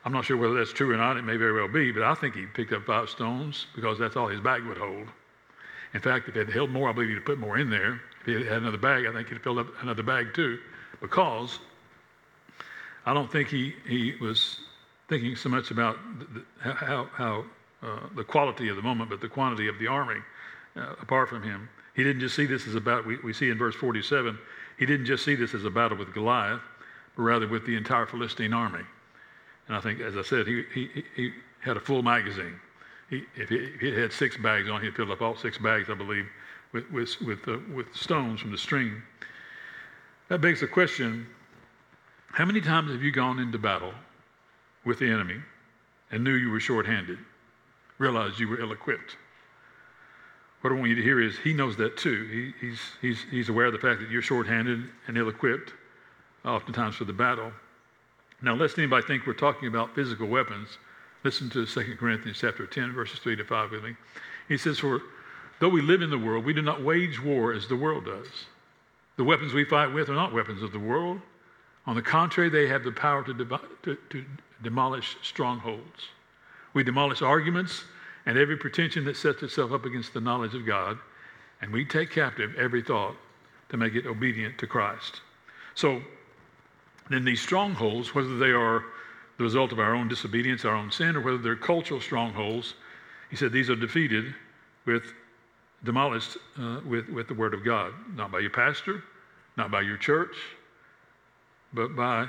I'm 0.04 0.12
not 0.12 0.24
sure 0.24 0.36
whether 0.36 0.54
that's 0.54 0.72
true 0.72 0.92
or 0.92 0.96
not. 0.96 1.16
It 1.16 1.22
may 1.22 1.36
very 1.36 1.52
well 1.52 1.68
be, 1.68 1.92
but 1.92 2.02
I 2.02 2.14
think 2.14 2.34
he 2.34 2.46
picked 2.46 2.72
up 2.72 2.84
five 2.84 3.08
stones 3.08 3.66
because 3.74 3.98
that's 3.98 4.16
all 4.16 4.28
his 4.28 4.40
bag 4.40 4.64
would 4.64 4.78
hold. 4.78 5.08
In 5.94 6.00
fact, 6.00 6.28
if 6.28 6.36
it 6.36 6.46
had 6.46 6.54
held 6.54 6.70
more, 6.70 6.88
I 6.88 6.92
believe 6.92 7.10
he'd 7.10 7.24
put 7.24 7.38
more 7.38 7.58
in 7.58 7.70
there. 7.70 8.00
If 8.20 8.26
he 8.26 8.34
had 8.44 8.62
another 8.62 8.78
bag, 8.78 9.06
I 9.06 9.12
think 9.12 9.28
he'd 9.28 9.42
filled 9.42 9.58
up 9.58 9.68
another 9.82 10.02
bag 10.02 10.34
too, 10.34 10.58
because 11.00 11.58
I 13.06 13.14
don't 13.14 13.30
think 13.30 13.48
he, 13.48 13.74
he 13.86 14.14
was 14.20 14.60
thinking 15.08 15.34
so 15.34 15.48
much 15.48 15.70
about 15.70 15.98
the, 16.34 16.44
how, 16.60 17.08
how 17.12 17.44
uh, 17.82 18.00
the 18.14 18.24
quality 18.24 18.68
of 18.68 18.76
the 18.76 18.82
moment, 18.82 19.08
but 19.10 19.20
the 19.20 19.28
quantity 19.28 19.68
of 19.68 19.78
the 19.78 19.86
army 19.86 20.20
uh, 20.76 20.94
apart 21.00 21.28
from 21.28 21.42
him. 21.42 21.68
He 21.94 22.04
didn't 22.04 22.20
just 22.20 22.36
see 22.36 22.46
this 22.46 22.66
as 22.66 22.74
a 22.74 22.80
battle, 22.80 23.04
we, 23.04 23.16
we 23.18 23.32
see 23.32 23.50
in 23.50 23.58
verse 23.58 23.74
47, 23.74 24.38
he 24.78 24.86
didn't 24.86 25.06
just 25.06 25.24
see 25.24 25.34
this 25.34 25.54
as 25.54 25.64
a 25.64 25.70
battle 25.70 25.96
with 25.96 26.12
Goliath, 26.12 26.60
but 27.16 27.22
rather 27.22 27.48
with 27.48 27.66
the 27.66 27.76
entire 27.76 28.06
Philistine 28.06 28.52
army. 28.52 28.84
And 29.68 29.76
I 29.76 29.80
think, 29.80 30.00
as 30.00 30.16
I 30.16 30.22
said, 30.22 30.46
he, 30.46 30.64
he, 30.74 31.04
he 31.14 31.32
had 31.60 31.76
a 31.76 31.80
full 31.80 32.02
magazine. 32.02 32.58
He, 33.10 33.24
if, 33.36 33.48
he, 33.48 33.56
if 33.56 33.80
he 33.80 33.92
had 33.92 34.12
six 34.12 34.36
bags 34.36 34.68
on, 34.68 34.82
he'd 34.82 34.96
fill 34.96 35.12
up 35.12 35.22
all 35.22 35.36
six 35.36 35.58
bags, 35.58 35.88
I 35.90 35.94
believe, 35.94 36.26
with, 36.72 36.90
with, 36.90 37.20
with, 37.20 37.46
uh, 37.46 37.58
with 37.74 37.94
stones 37.94 38.40
from 38.40 38.50
the 38.50 38.58
stream. 38.58 39.02
That 40.28 40.40
begs 40.40 40.60
the 40.60 40.66
question 40.66 41.26
how 42.32 42.44
many 42.44 42.60
times 42.60 42.92
have 42.92 43.02
you 43.02 43.10
gone 43.10 43.38
into 43.38 43.58
battle 43.58 43.92
with 44.84 44.98
the 44.98 45.10
enemy 45.10 45.40
and 46.10 46.22
knew 46.22 46.34
you 46.34 46.50
were 46.50 46.60
short-handed, 46.60 47.18
realized 47.96 48.38
you 48.38 48.48
were 48.48 48.60
ill-equipped? 48.60 49.16
What 50.60 50.72
I 50.72 50.76
want 50.76 50.90
you 50.90 50.96
to 50.96 51.02
hear 51.02 51.20
is 51.20 51.38
he 51.38 51.52
knows 51.52 51.76
that 51.78 51.96
too. 51.96 52.52
He, 52.60 52.66
he's, 52.66 52.80
he's, 53.00 53.24
he's 53.30 53.48
aware 53.48 53.66
of 53.66 53.72
the 53.72 53.78
fact 53.78 54.00
that 54.00 54.10
you're 54.10 54.22
short-handed 54.22 54.84
and 55.06 55.16
ill-equipped, 55.16 55.72
oftentimes 56.44 56.96
for 56.96 57.04
the 57.04 57.12
battle. 57.12 57.52
Now, 58.40 58.54
lest 58.54 58.78
anybody 58.78 59.06
think 59.06 59.26
we're 59.26 59.32
talking 59.32 59.68
about 59.68 59.94
physical 59.94 60.28
weapons, 60.28 60.78
listen 61.24 61.50
to 61.50 61.66
2 61.66 61.96
Corinthians 61.98 62.38
chapter 62.40 62.66
10, 62.66 62.92
verses 62.92 63.18
3 63.18 63.36
to 63.36 63.44
5 63.44 63.70
with 63.72 63.82
me. 63.82 63.96
He 64.48 64.56
says, 64.56 64.78
For 64.78 65.02
though 65.58 65.68
we 65.68 65.82
live 65.82 66.02
in 66.02 66.10
the 66.10 66.18
world, 66.18 66.44
we 66.44 66.52
do 66.52 66.62
not 66.62 66.82
wage 66.82 67.20
war 67.20 67.52
as 67.52 67.66
the 67.66 67.76
world 67.76 68.04
does. 68.04 68.28
The 69.16 69.24
weapons 69.24 69.52
we 69.52 69.64
fight 69.64 69.92
with 69.92 70.08
are 70.08 70.14
not 70.14 70.32
weapons 70.32 70.62
of 70.62 70.70
the 70.70 70.78
world. 70.78 71.20
On 71.86 71.96
the 71.96 72.02
contrary, 72.02 72.48
they 72.48 72.68
have 72.68 72.84
the 72.84 72.92
power 72.92 73.24
to, 73.24 73.34
to, 73.82 73.96
to 74.10 74.24
demolish 74.62 75.16
strongholds. 75.22 76.08
We 76.74 76.84
demolish 76.84 77.22
arguments 77.22 77.84
and 78.26 78.38
every 78.38 78.56
pretension 78.56 79.04
that 79.06 79.16
sets 79.16 79.42
itself 79.42 79.72
up 79.72 79.84
against 79.84 80.14
the 80.14 80.20
knowledge 80.20 80.54
of 80.54 80.66
God, 80.66 80.98
and 81.60 81.72
we 81.72 81.84
take 81.84 82.10
captive 82.10 82.54
every 82.56 82.82
thought 82.82 83.16
to 83.70 83.76
make 83.76 83.94
it 83.94 84.06
obedient 84.06 84.58
to 84.58 84.66
Christ. 84.66 85.22
So, 85.74 86.02
then 87.08 87.24
these 87.24 87.40
strongholds, 87.40 88.14
whether 88.14 88.36
they 88.38 88.50
are 88.50 88.84
the 89.38 89.44
result 89.44 89.72
of 89.72 89.78
our 89.78 89.94
own 89.94 90.08
disobedience, 90.08 90.64
our 90.64 90.74
own 90.74 90.90
sin, 90.90 91.16
or 91.16 91.20
whether 91.20 91.38
they're 91.38 91.56
cultural 91.56 92.00
strongholds, 92.00 92.74
he 93.30 93.36
said 93.36 93.52
these 93.52 93.70
are 93.70 93.76
defeated 93.76 94.34
with, 94.84 95.04
demolished 95.84 96.36
uh, 96.58 96.80
with, 96.86 97.08
with 97.08 97.28
the 97.28 97.34
Word 97.34 97.54
of 97.54 97.64
God, 97.64 97.92
not 98.14 98.32
by 98.32 98.40
your 98.40 98.50
pastor, 98.50 99.02
not 99.56 99.70
by 99.70 99.80
your 99.80 99.96
church, 99.96 100.36
but 101.72 101.94
by 101.94 102.26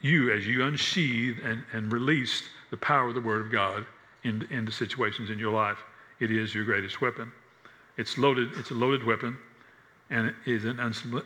you 0.00 0.32
as 0.32 0.46
you 0.46 0.64
unsheathe 0.64 1.38
and, 1.44 1.64
and 1.72 1.92
release 1.92 2.42
the 2.70 2.76
power 2.76 3.08
of 3.08 3.14
the 3.14 3.20
Word 3.20 3.44
of 3.44 3.52
God 3.52 3.84
in, 4.24 4.46
in 4.50 4.64
the 4.64 4.72
situations 4.72 5.30
in 5.30 5.38
your 5.38 5.52
life. 5.52 5.78
It 6.20 6.30
is 6.30 6.54
your 6.54 6.64
greatest 6.64 7.00
weapon. 7.00 7.32
It's 7.96 8.16
loaded, 8.16 8.50
it's 8.56 8.70
a 8.70 8.74
loaded 8.74 9.04
weapon, 9.04 9.36
and 10.10 10.28
it 10.28 10.34
is 10.46 10.64
an 10.64 10.78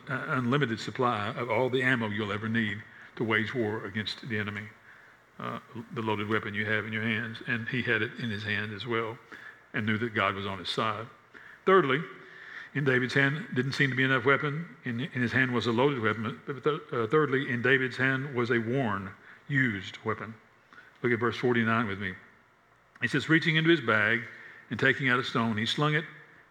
unlimited 0.07 0.79
supply 0.79 1.29
of 1.29 1.49
all 1.49 1.69
the 1.69 1.83
ammo 1.83 2.07
you'll 2.07 2.31
ever 2.31 2.49
need 2.49 2.81
to 3.17 3.23
wage 3.23 3.53
war 3.53 3.85
against 3.85 4.27
the 4.29 4.37
enemy. 4.37 4.63
Uh, 5.39 5.59
the 5.93 6.01
loaded 6.01 6.27
weapon 6.27 6.53
you 6.53 6.65
have 6.65 6.85
in 6.85 6.93
your 6.93 7.03
hands, 7.03 7.37
and 7.47 7.67
he 7.67 7.81
had 7.81 8.01
it 8.01 8.11
in 8.19 8.29
his 8.29 8.43
hand 8.43 8.73
as 8.73 8.87
well, 8.87 9.17
and 9.73 9.85
knew 9.85 9.97
that 9.97 10.15
God 10.15 10.33
was 10.33 10.47
on 10.47 10.57
his 10.57 10.69
side. 10.69 11.05
Thirdly, 11.65 12.01
in 12.73 12.83
David's 12.83 13.13
hand 13.13 13.45
didn't 13.55 13.73
seem 13.73 13.89
to 13.89 13.95
be 13.95 14.03
enough 14.03 14.25
weapon. 14.25 14.65
In, 14.85 15.01
in 15.01 15.21
his 15.21 15.31
hand 15.31 15.51
was 15.51 15.67
a 15.67 15.71
loaded 15.71 16.01
weapon. 16.01 16.39
But 16.45 16.63
th- 16.63 16.81
uh, 16.91 17.07
thirdly, 17.07 17.49
in 17.49 17.61
David's 17.61 17.97
hand 17.97 18.33
was 18.33 18.51
a 18.51 18.59
worn, 18.59 19.09
used 19.47 19.97
weapon. 20.03 20.33
Look 21.03 21.11
at 21.11 21.19
verse 21.19 21.37
49 21.37 21.87
with 21.87 21.99
me. 21.99 22.13
He 23.01 23.07
says, 23.07 23.29
reaching 23.29 23.55
into 23.55 23.69
his 23.69 23.81
bag 23.81 24.21
and 24.69 24.79
taking 24.79 25.09
out 25.09 25.19
a 25.19 25.23
stone, 25.23 25.57
he 25.57 25.65
slung 25.65 25.93
it 25.93 26.05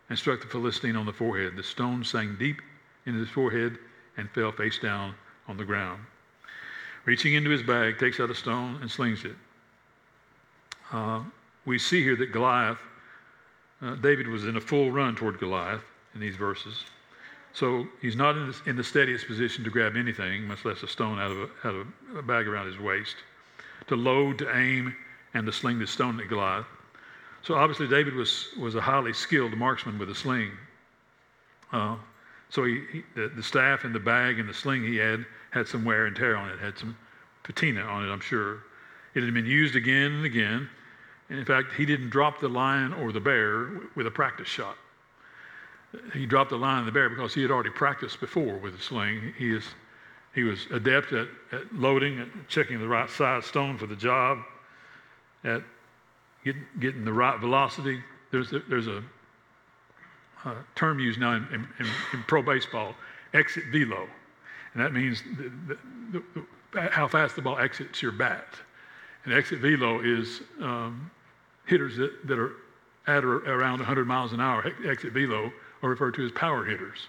and 0.08 0.18
struck 0.18 0.40
the 0.40 0.46
Philistine 0.46 0.96
on 0.96 1.06
the 1.06 1.12
forehead. 1.12 1.56
The 1.56 1.62
stone 1.62 2.04
sank 2.04 2.38
deep 2.38 2.60
into 3.04 3.20
his 3.20 3.28
forehead 3.28 3.78
and 4.16 4.30
fell 4.30 4.52
face 4.52 4.78
down 4.78 5.14
on 5.48 5.56
the 5.56 5.64
ground. 5.64 6.00
Reaching 7.06 7.34
into 7.34 7.50
his 7.50 7.62
bag, 7.62 7.98
takes 7.98 8.20
out 8.20 8.30
a 8.30 8.34
stone 8.34 8.78
and 8.82 8.90
slings 8.90 9.24
it. 9.24 9.36
Uh, 10.92 11.20
we 11.64 11.78
see 11.78 12.02
here 12.02 12.16
that 12.16 12.32
Goliath, 12.32 12.78
uh, 13.80 13.94
David 13.96 14.26
was 14.26 14.44
in 14.44 14.56
a 14.56 14.60
full 14.60 14.90
run 14.90 15.14
toward 15.14 15.38
Goliath 15.38 15.82
in 16.14 16.20
these 16.20 16.36
verses. 16.36 16.84
So 17.52 17.86
he's 18.02 18.16
not 18.16 18.36
in 18.36 18.48
the, 18.48 18.56
in 18.66 18.76
the 18.76 18.84
steadiest 18.84 19.26
position 19.26 19.64
to 19.64 19.70
grab 19.70 19.96
anything, 19.96 20.46
much 20.46 20.64
less 20.64 20.82
a 20.82 20.88
stone 20.88 21.18
out 21.18 21.30
of 21.30 21.38
a, 21.38 21.68
out 21.68 21.74
of 21.74 21.86
a 22.16 22.22
bag 22.22 22.48
around 22.48 22.66
his 22.66 22.78
waist, 22.78 23.16
to 23.86 23.96
load, 23.96 24.38
to 24.40 24.56
aim, 24.56 24.94
and 25.32 25.46
to 25.46 25.52
sling 25.52 25.78
the 25.78 25.86
stone 25.86 26.20
at 26.20 26.28
Goliath. 26.28 26.66
So 27.42 27.54
obviously 27.54 27.86
David 27.86 28.14
was, 28.14 28.48
was 28.58 28.74
a 28.74 28.80
highly 28.80 29.12
skilled 29.12 29.56
marksman 29.56 29.98
with 29.98 30.10
a 30.10 30.14
sling. 30.14 30.50
Uh, 31.72 31.96
so 32.50 32.64
he, 32.64 32.82
he, 32.92 33.02
the, 33.14 33.28
the, 33.28 33.42
staff 33.42 33.84
and 33.84 33.94
the 33.94 34.00
bag 34.00 34.38
and 34.38 34.48
the 34.48 34.54
sling 34.54 34.82
he 34.82 34.96
had 34.96 35.24
had 35.50 35.66
some 35.68 35.84
wear 35.84 36.06
and 36.06 36.16
tear 36.16 36.36
on 36.36 36.50
it, 36.50 36.58
had 36.58 36.78
some 36.78 36.96
patina 37.42 37.82
on 37.82 38.08
it, 38.08 38.12
I'm 38.12 38.20
sure. 38.20 38.64
It 39.14 39.22
had 39.22 39.32
been 39.32 39.46
used 39.46 39.76
again 39.76 40.12
and 40.12 40.24
again. 40.26 40.68
And 41.28 41.38
in 41.38 41.44
fact, 41.44 41.72
he 41.76 41.86
didn't 41.86 42.10
drop 42.10 42.40
the 42.40 42.48
lion 42.48 42.92
or 42.92 43.12
the 43.12 43.20
bear 43.20 43.70
with 43.94 44.06
a 44.06 44.10
practice 44.10 44.48
shot 44.48 44.76
he 46.12 46.26
dropped 46.26 46.50
the 46.50 46.56
lion 46.56 46.80
in 46.80 46.86
the 46.86 46.92
bear 46.92 47.08
because 47.08 47.34
he 47.34 47.42
had 47.42 47.50
already 47.50 47.70
practiced 47.70 48.20
before 48.20 48.56
with 48.58 48.76
the 48.76 48.82
sling. 48.82 49.32
He, 49.36 49.54
is, 49.54 49.64
he 50.34 50.42
was 50.42 50.66
adept 50.70 51.12
at, 51.12 51.28
at 51.52 51.74
loading 51.74 52.20
and 52.20 52.30
checking 52.48 52.78
the 52.78 52.88
right 52.88 53.08
size 53.08 53.46
stone 53.46 53.78
for 53.78 53.86
the 53.86 53.96
job, 53.96 54.38
at 55.44 55.62
get, 56.44 56.56
getting 56.80 57.04
the 57.04 57.12
right 57.12 57.38
velocity. 57.40 58.02
There's 58.30 58.52
a, 58.52 58.60
there's 58.68 58.88
a, 58.88 59.02
a 60.44 60.54
term 60.74 60.98
used 60.98 61.20
now 61.20 61.32
in, 61.32 61.46
in, 61.52 61.86
in, 62.12 62.22
pro 62.26 62.42
baseball, 62.42 62.94
exit 63.32 63.64
velo. 63.70 64.08
And 64.76 64.84
that 64.84 64.92
means 64.92 65.22
the, 65.38 65.76
the, 66.12 66.22
the, 66.74 66.80
how 66.90 67.08
fast 67.08 67.34
the 67.34 67.40
ball 67.40 67.58
exits 67.58 68.02
your 68.02 68.12
bat. 68.12 68.46
And 69.24 69.32
exit 69.32 69.60
velo 69.60 70.00
is 70.00 70.42
um, 70.60 71.10
hitters 71.64 71.96
that, 71.96 72.26
that 72.26 72.38
are 72.38 72.52
at 73.06 73.24
or 73.24 73.38
around 73.38 73.78
100 73.78 74.06
miles 74.06 74.34
an 74.34 74.40
hour, 74.40 74.70
exit 74.84 75.14
velo, 75.14 75.50
are 75.82 75.88
referred 75.88 76.12
to 76.16 76.26
as 76.26 76.32
power 76.32 76.66
hitters. 76.66 77.06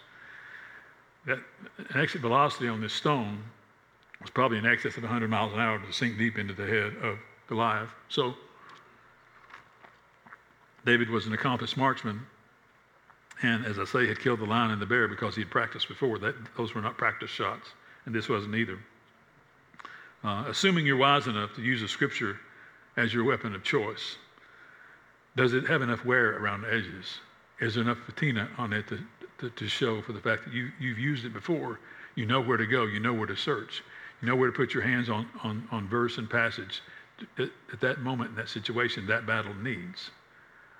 That 1.26 1.40
an 1.90 2.00
exit 2.00 2.22
velocity 2.22 2.70
on 2.70 2.80
this 2.80 2.94
stone 2.94 3.44
was 4.22 4.30
probably 4.30 4.60
in 4.60 4.66
excess 4.66 4.96
of 4.96 5.04
100 5.04 5.30
miles 5.30 5.52
an 5.52 5.60
hour 5.60 5.78
to 5.78 5.92
sink 5.92 6.18
deep 6.18 6.38
into 6.38 6.54
the 6.54 6.66
head 6.66 6.96
of 7.04 7.18
Goliath. 7.50 7.90
So 8.08 8.36
David 10.86 11.10
was 11.10 11.28
an 11.28 11.34
accomplished 11.34 11.76
marksman, 11.76 12.22
and 13.44 13.66
as 13.66 13.80
I 13.80 13.86
say, 13.86 14.08
had 14.08 14.20
killed 14.20 14.40
the 14.40 14.46
lion 14.46 14.72
and 14.72 14.82
the 14.82 14.86
bear 14.86 15.08
because 15.08 15.36
he 15.36 15.42
had 15.42 15.52
practiced 15.52 15.88
before. 15.88 16.18
That 16.20 16.36
those 16.56 16.74
were 16.74 16.82
not 16.82 16.98
practice 16.98 17.30
shots, 17.30 17.70
and 18.06 18.14
this 18.14 18.30
wasn't 18.30 18.56
either. 18.56 18.80
Uh, 20.24 20.46
assuming 20.48 20.86
you're 20.86 20.98
wise 20.98 21.28
enough 21.28 21.54
to 21.56 21.62
use 21.62 21.82
the 21.82 21.88
scripture 21.88 22.40
as 22.98 23.14
your 23.14 23.24
weapon 23.24 23.54
of 23.54 23.64
choice, 23.64 24.18
does 25.36 25.54
it 25.54 25.68
have 25.68 25.84
enough 25.84 26.04
wear 26.04 26.38
around 26.38 26.62
the 26.62 26.74
edges? 26.74 27.20
is 27.60 27.76
there 27.76 27.84
enough 27.84 27.98
patina 28.06 28.50
on 28.58 28.74
it 28.74 28.88
to, 28.88 29.00
to, 29.40 29.50
to, 29.52 29.68
show 29.68 30.02
for 30.02 30.14
the 30.14 30.20
fact 30.20 30.46
that 30.46 30.54
you, 30.54 30.72
you've 30.80 31.00
used 31.00 31.26
it 31.26 31.34
before. 31.34 31.80
You 32.16 32.26
know 32.26 32.42
where 32.42 32.58
to 32.58 32.68
go. 32.68 32.86
You 32.86 33.00
know 33.00 33.14
where 33.14 33.28
to 33.28 33.36
search. 33.36 33.84
You 34.22 34.28
know 34.28 34.36
where 34.36 34.50
to 34.50 34.56
put 34.56 34.74
your 34.74 34.84
hands 34.84 35.10
on, 35.10 35.28
on, 35.44 35.68
on 35.72 35.88
verse 35.88 36.18
and 36.18 36.30
passage. 36.30 36.82
At, 37.38 37.50
at 37.74 37.80
that 37.82 38.02
moment, 38.02 38.32
in 38.32 38.36
that 38.36 38.50
situation, 38.50 39.08
that 39.08 39.26
battle 39.26 39.54
needs. 39.56 40.12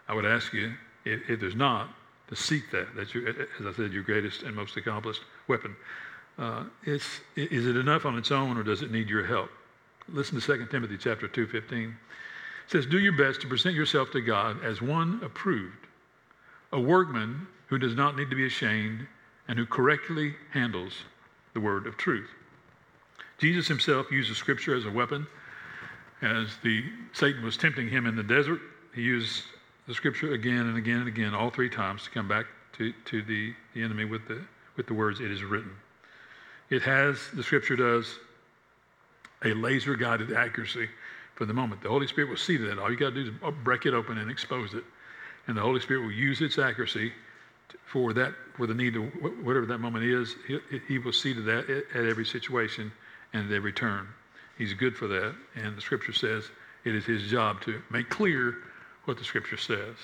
I 0.08 0.14
would 0.14 0.26
ask 0.26 0.54
you, 0.54 0.74
if, 1.06 1.30
if 1.30 1.40
there's 1.40 1.56
not, 1.56 1.90
to 2.28 2.36
seek 2.36 2.70
that. 2.72 2.88
That's, 2.96 3.16
as 3.16 3.66
I 3.66 3.74
said, 3.74 3.94
your 3.94 4.04
greatest 4.04 4.44
and 4.44 4.56
most 4.56 4.78
accomplished 4.78 5.22
weapon. 5.48 5.76
Uh, 6.38 6.66
is 6.86 7.22
it 7.36 7.78
enough 7.78 8.06
on 8.06 8.18
its 8.18 8.32
own, 8.32 8.58
or 8.58 8.64
does 8.64 8.82
it 8.82 8.92
need 8.92 9.10
your 9.10 9.26
help? 9.26 9.50
Listen 10.10 10.40
to 10.40 10.58
2 10.58 10.68
Timothy 10.68 10.98
chapter 10.98 11.28
2.15. 11.28 11.90
It 11.90 11.94
says, 12.68 12.86
Do 12.86 13.00
your 13.00 13.18
best 13.18 13.42
to 13.42 13.48
present 13.48 13.76
yourself 13.76 14.12
to 14.12 14.22
God 14.22 14.64
as 14.64 14.82
one 14.82 15.20
approved, 15.24 15.88
a 16.72 16.80
workman 16.80 17.48
who 17.68 17.78
does 17.78 17.96
not 17.96 18.16
need 18.16 18.30
to 18.30 18.36
be 18.36 18.46
ashamed 18.46 19.08
and 19.48 19.58
who 19.58 19.66
correctly 19.66 20.36
handles 20.52 20.94
the 21.54 21.60
word 21.60 21.88
of 21.88 21.98
truth. 21.98 22.30
Jesus 23.38 23.68
himself 23.68 24.08
the 24.10 24.24
scripture 24.36 24.76
as 24.76 24.86
a 24.86 24.92
weapon. 24.92 25.28
As 26.22 26.58
the 26.64 26.84
Satan 27.14 27.44
was 27.44 27.58
tempting 27.58 27.90
him 27.90 28.06
in 28.08 28.16
the 28.16 28.24
desert, 28.24 28.60
he 28.94 29.02
used 29.02 29.44
the 29.88 29.94
scripture 29.94 30.34
again 30.34 30.68
and 30.68 30.78
again 30.78 31.00
and 31.00 31.08
again, 31.08 31.34
all 31.34 31.50
three 31.50 31.70
times, 31.70 32.04
to 32.04 32.10
come 32.10 32.28
back 32.28 32.46
to, 32.74 32.94
to 33.06 33.22
the, 33.22 33.54
the 33.74 33.84
enemy 33.84 34.06
with 34.06 34.28
the, 34.28 34.42
with 34.76 34.88
the 34.88 34.94
words, 34.94 35.20
It 35.20 35.32
is 35.32 35.44
written. 35.44 35.72
It 36.70 36.82
has, 36.82 37.20
the 37.34 37.44
scripture 37.44 37.76
does, 37.76 38.20
a 39.46 39.54
laser 39.54 39.96
guided 39.96 40.34
accuracy 40.34 40.90
for 41.36 41.46
the 41.46 41.54
moment. 41.54 41.82
The 41.82 41.90
Holy 41.90 42.08
Spirit 42.08 42.30
will 42.30 42.38
see 42.38 42.58
to 42.58 42.66
that. 42.66 42.80
All 42.80 42.92
you 42.92 42.98
got 42.98 43.14
to 43.14 43.24
do 43.24 43.32
is 43.32 43.54
break 43.64 43.86
it 43.86 43.94
open 43.94 44.18
and 44.18 44.30
expose 44.30 44.74
it 44.74 44.84
and 45.48 45.56
the 45.56 45.62
Holy 45.62 45.80
Spirit 45.80 46.02
will 46.02 46.12
use 46.12 46.42
its 46.42 46.58
accuracy 46.58 47.12
for 47.86 48.14
that, 48.14 48.34
for 48.56 48.68
the 48.68 48.74
need 48.74 48.96
of 48.96 49.04
whatever 49.44 49.66
that 49.66 49.80
moment 49.80 50.06
is. 50.06 50.36
He, 50.46 50.60
he 50.88 51.00
will 51.00 51.14
see 51.14 51.34
to 51.34 51.42
that 51.42 51.70
at 51.70 52.06
every 52.06 52.26
situation 52.26 52.92
and 53.34 53.50
at 53.50 53.56
every 53.56 53.74
turn. 53.74 54.08
He's 54.58 54.74
good 54.74 54.96
for 54.96 55.08
that, 55.08 55.36
and 55.56 55.76
the 55.76 55.82
Scripture 55.82 56.14
says 56.14 56.46
it 56.84 56.96
is 56.96 57.06
his 57.06 57.24
job 57.30 57.62
to 57.62 57.82
make 57.90 58.10
clear 58.10 58.56
what 59.08 59.18
the 59.18 59.24
Scripture 59.24 59.58
says. 59.58 59.96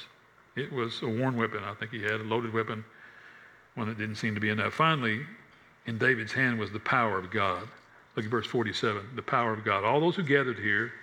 It 0.55 0.72
was 0.72 1.01
a 1.01 1.07
worn 1.07 1.36
weapon. 1.36 1.63
I 1.63 1.74
think 1.74 1.91
he 1.91 2.01
had 2.01 2.22
a 2.22 2.24
loaded 2.24 2.53
weapon, 2.53 2.86
one 3.75 3.88
that 3.89 3.98
didn't 3.98 4.15
seem 4.15 4.33
to 4.36 4.41
be 4.41 4.50
enough. 4.50 4.74
Finally, 4.74 5.22
in 5.86 5.98
David's 5.98 6.31
hand 6.31 6.57
was 6.57 6.72
the 6.72 6.79
power 6.79 7.17
of 7.17 7.29
God. 7.29 7.67
Look 8.15 8.25
at 8.25 8.31
verse 8.31 8.48
47 8.48 9.01
the 9.15 9.22
power 9.22 9.51
of 9.51 9.65
God. 9.65 9.83
All 9.83 10.00
those 10.00 10.15
who 10.15 10.24
gathered 10.24 10.60
here 10.60 10.93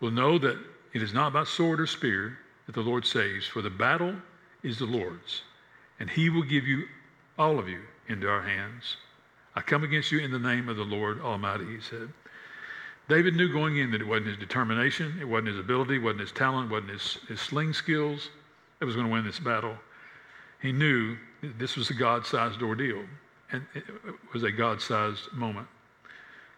will 0.00 0.10
know 0.10 0.38
that 0.38 0.58
it 0.92 1.02
is 1.02 1.14
not 1.14 1.32
by 1.32 1.44
sword 1.44 1.80
or 1.80 1.86
spear 1.86 2.38
that 2.66 2.74
the 2.74 2.82
Lord 2.82 3.06
saves, 3.06 3.46
for 3.46 3.62
the 3.62 3.70
battle 3.70 4.14
is 4.62 4.78
the 4.78 4.86
Lord's, 4.86 5.42
and 5.98 6.10
he 6.10 6.28
will 6.28 6.42
give 6.42 6.66
you, 6.66 6.84
all 7.38 7.58
of 7.58 7.68
you, 7.68 7.80
into 8.08 8.28
our 8.28 8.42
hands. 8.42 8.96
I 9.54 9.62
come 9.62 9.82
against 9.82 10.12
you 10.12 10.20
in 10.20 10.30
the 10.30 10.38
name 10.38 10.68
of 10.68 10.76
the 10.76 10.84
Lord 10.84 11.20
Almighty, 11.20 11.64
he 11.64 11.80
said. 11.80 12.12
David 13.08 13.34
knew 13.34 13.52
going 13.52 13.78
in 13.78 13.90
that 13.90 14.00
it 14.00 14.06
wasn't 14.06 14.28
his 14.28 14.36
determination, 14.36 15.16
it 15.20 15.24
wasn't 15.24 15.48
his 15.48 15.58
ability, 15.58 15.96
it 15.96 16.02
wasn't 16.02 16.20
his 16.20 16.32
talent, 16.32 16.70
it 16.70 16.72
wasn't 16.72 16.90
his, 16.90 17.18
his 17.28 17.40
sling 17.40 17.72
skills 17.72 18.28
that 18.78 18.86
was 18.86 18.94
going 18.94 19.06
to 19.06 19.12
win 19.12 19.24
this 19.24 19.40
battle. 19.40 19.76
He 20.62 20.72
knew 20.72 21.16
this 21.42 21.76
was 21.76 21.90
a 21.90 21.94
God 21.94 22.26
sized 22.26 22.62
ordeal, 22.62 23.02
and 23.52 23.66
it 23.74 23.84
was 24.32 24.42
a 24.42 24.52
God 24.52 24.80
sized 24.80 25.32
moment. 25.32 25.66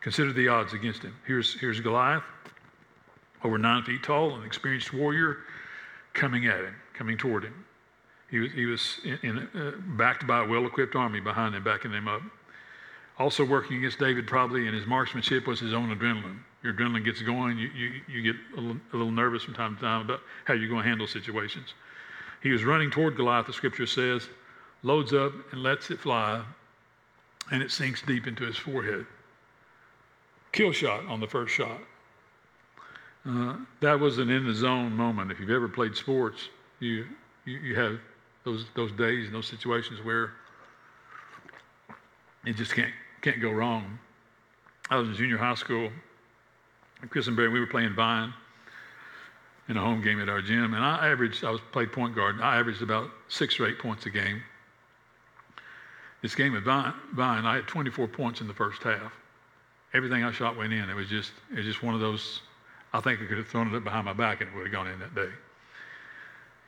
Consider 0.01 0.33
the 0.33 0.49
odds 0.49 0.73
against 0.73 1.03
him. 1.03 1.15
Here's, 1.27 1.59
here's 1.59 1.81
Goliath, 1.81 2.25
over 3.45 3.57
nine 3.57 3.85
feet 3.85 4.03
tall, 4.03 4.35
an 4.35 4.45
experienced 4.45 4.93
warrior 4.93 5.39
coming 6.13 6.47
at 6.47 6.61
him, 6.61 6.75
coming 6.95 7.17
toward 7.17 7.45
him. 7.45 7.65
He 8.31 8.39
was, 8.39 8.53
he 8.53 8.67
was 8.67 8.99
in, 9.05 9.19
in, 9.23 9.39
uh, 9.61 9.73
backed 9.97 10.27
by 10.27 10.45
a 10.45 10.47
well 10.47 10.67
equipped 10.67 10.97
army 10.97 11.21
behind 11.21 11.55
him, 11.55 11.63
backing 11.63 11.93
him 11.93 12.09
up. 12.09 12.23
Also, 13.19 13.45
working 13.45 13.76
against 13.78 13.99
David, 13.99 14.26
probably 14.26 14.66
in 14.66 14.75
his 14.75 14.87
marksmanship, 14.87 15.47
was 15.47 15.61
his 15.61 15.75
own 15.75 15.95
adrenaline. 15.95 16.38
Your 16.62 16.73
adrenaline 16.73 17.04
gets 17.04 17.21
going, 17.23 17.59
you, 17.59 17.69
you, 17.69 18.00
you 18.09 18.23
get 18.23 18.37
a 18.57 18.61
little, 18.61 18.81
a 18.92 18.97
little 18.97 19.12
nervous 19.12 19.42
from 19.42 19.54
time 19.54 19.76
to 19.76 19.83
time 19.83 20.00
about 20.00 20.21
how 20.45 20.54
you're 20.54 20.69
going 20.69 20.83
to 20.83 20.88
handle 20.88 21.07
situations. 21.07 21.75
He 22.42 22.50
was 22.50 22.64
running 22.64 22.90
toward 22.90 23.16
Goliath, 23.16 23.47
the 23.47 23.52
scripture 23.52 23.87
says, 23.87 24.28
loads 24.83 25.12
up 25.12 25.33
and 25.52 25.62
lets 25.62 25.90
it 25.90 26.00
fly, 26.00 26.42
and 27.50 27.62
it 27.62 27.71
sinks 27.71 28.02
deep 28.02 28.26
into 28.26 28.45
his 28.45 28.57
forehead. 28.57 29.07
Kill 30.52 30.73
shot 30.73 31.04
on 31.07 31.21
the 31.21 31.26
first 31.26 31.54
shot. 31.54 31.81
Uh, 33.28 33.57
that 33.81 33.99
was 33.99 34.19
an 34.19 34.31
in 34.31 34.47
the 34.47 34.54
zone 34.54 34.92
moment. 34.92 35.31
If 35.31 35.38
you've 35.38 35.50
ever 35.50 35.69
played 35.69 35.95
sports, 35.95 36.49
you, 36.81 37.07
you, 37.45 37.59
you 37.59 37.75
have 37.76 38.00
those, 38.45 38.66
those 38.75 38.90
days 38.92 39.26
and 39.26 39.35
those 39.35 39.47
situations 39.47 40.00
where 40.02 40.33
it 42.45 42.57
just 42.57 42.75
can't, 42.75 42.93
can't 43.21 43.41
go 43.41 43.51
wrong. 43.51 43.99
I 44.91 44.97
was 44.97 45.09
in 45.09 45.15
junior 45.15 45.39
high 45.39 45.55
school. 45.55 45.91
Chris 47.11 47.27
and 47.27 47.37
Barry, 47.37 47.49
we 47.49 47.61
were 47.61 47.67
playing 47.67 47.95
Vine 47.95 48.33
in 49.69 49.77
a 49.77 49.81
home 49.81 50.03
game 50.03 50.21
at 50.21 50.29
our 50.29 50.43
gym, 50.43 50.75
and 50.75 50.85
I 50.85 51.09
averaged, 51.09 51.45
I 51.45 51.51
was 51.51 51.61
played 51.73 51.93
point 51.93 52.15
guard, 52.15 52.41
I 52.41 52.59
averaged 52.59 52.83
about 52.83 53.11
six 53.29 53.59
or 53.59 53.67
eight 53.67 53.79
points 53.79 54.07
a 54.07 54.11
game. 54.11 54.43
This 56.21 56.35
game 56.35 56.57
at 56.57 56.63
Vine, 56.63 56.95
Vine, 57.15 57.45
I 57.45 57.57
had 57.57 57.67
24 57.67 58.07
points 58.09 58.41
in 58.41 58.47
the 58.47 58.55
first 58.55 58.83
half. 58.83 59.13
Everything 59.95 60.25
I 60.25 60.33
shot 60.33 60.57
went 60.57 60.73
in. 60.73 60.89
It 60.89 60.95
was 60.95 61.09
just, 61.09 61.33
it 61.51 61.57
was 61.57 61.67
just 61.67 61.83
one 61.83 61.95
of 61.95 62.01
those 62.01 62.41
I 62.93 63.01
think 63.01 63.21
I 63.21 63.27
could 63.27 63.39
have 63.39 63.49
thrown 63.49 63.73
it 63.73 63.77
up 63.77 63.85
behind 63.85 64.05
my 64.05 64.13
back 64.13 64.41
and 64.41 64.51
it 64.51 64.55
would 64.55 64.67
have 64.67 64.73
gone 64.73 64.87
in 64.87 64.99
that 65.01 65.15
day. 65.15 65.29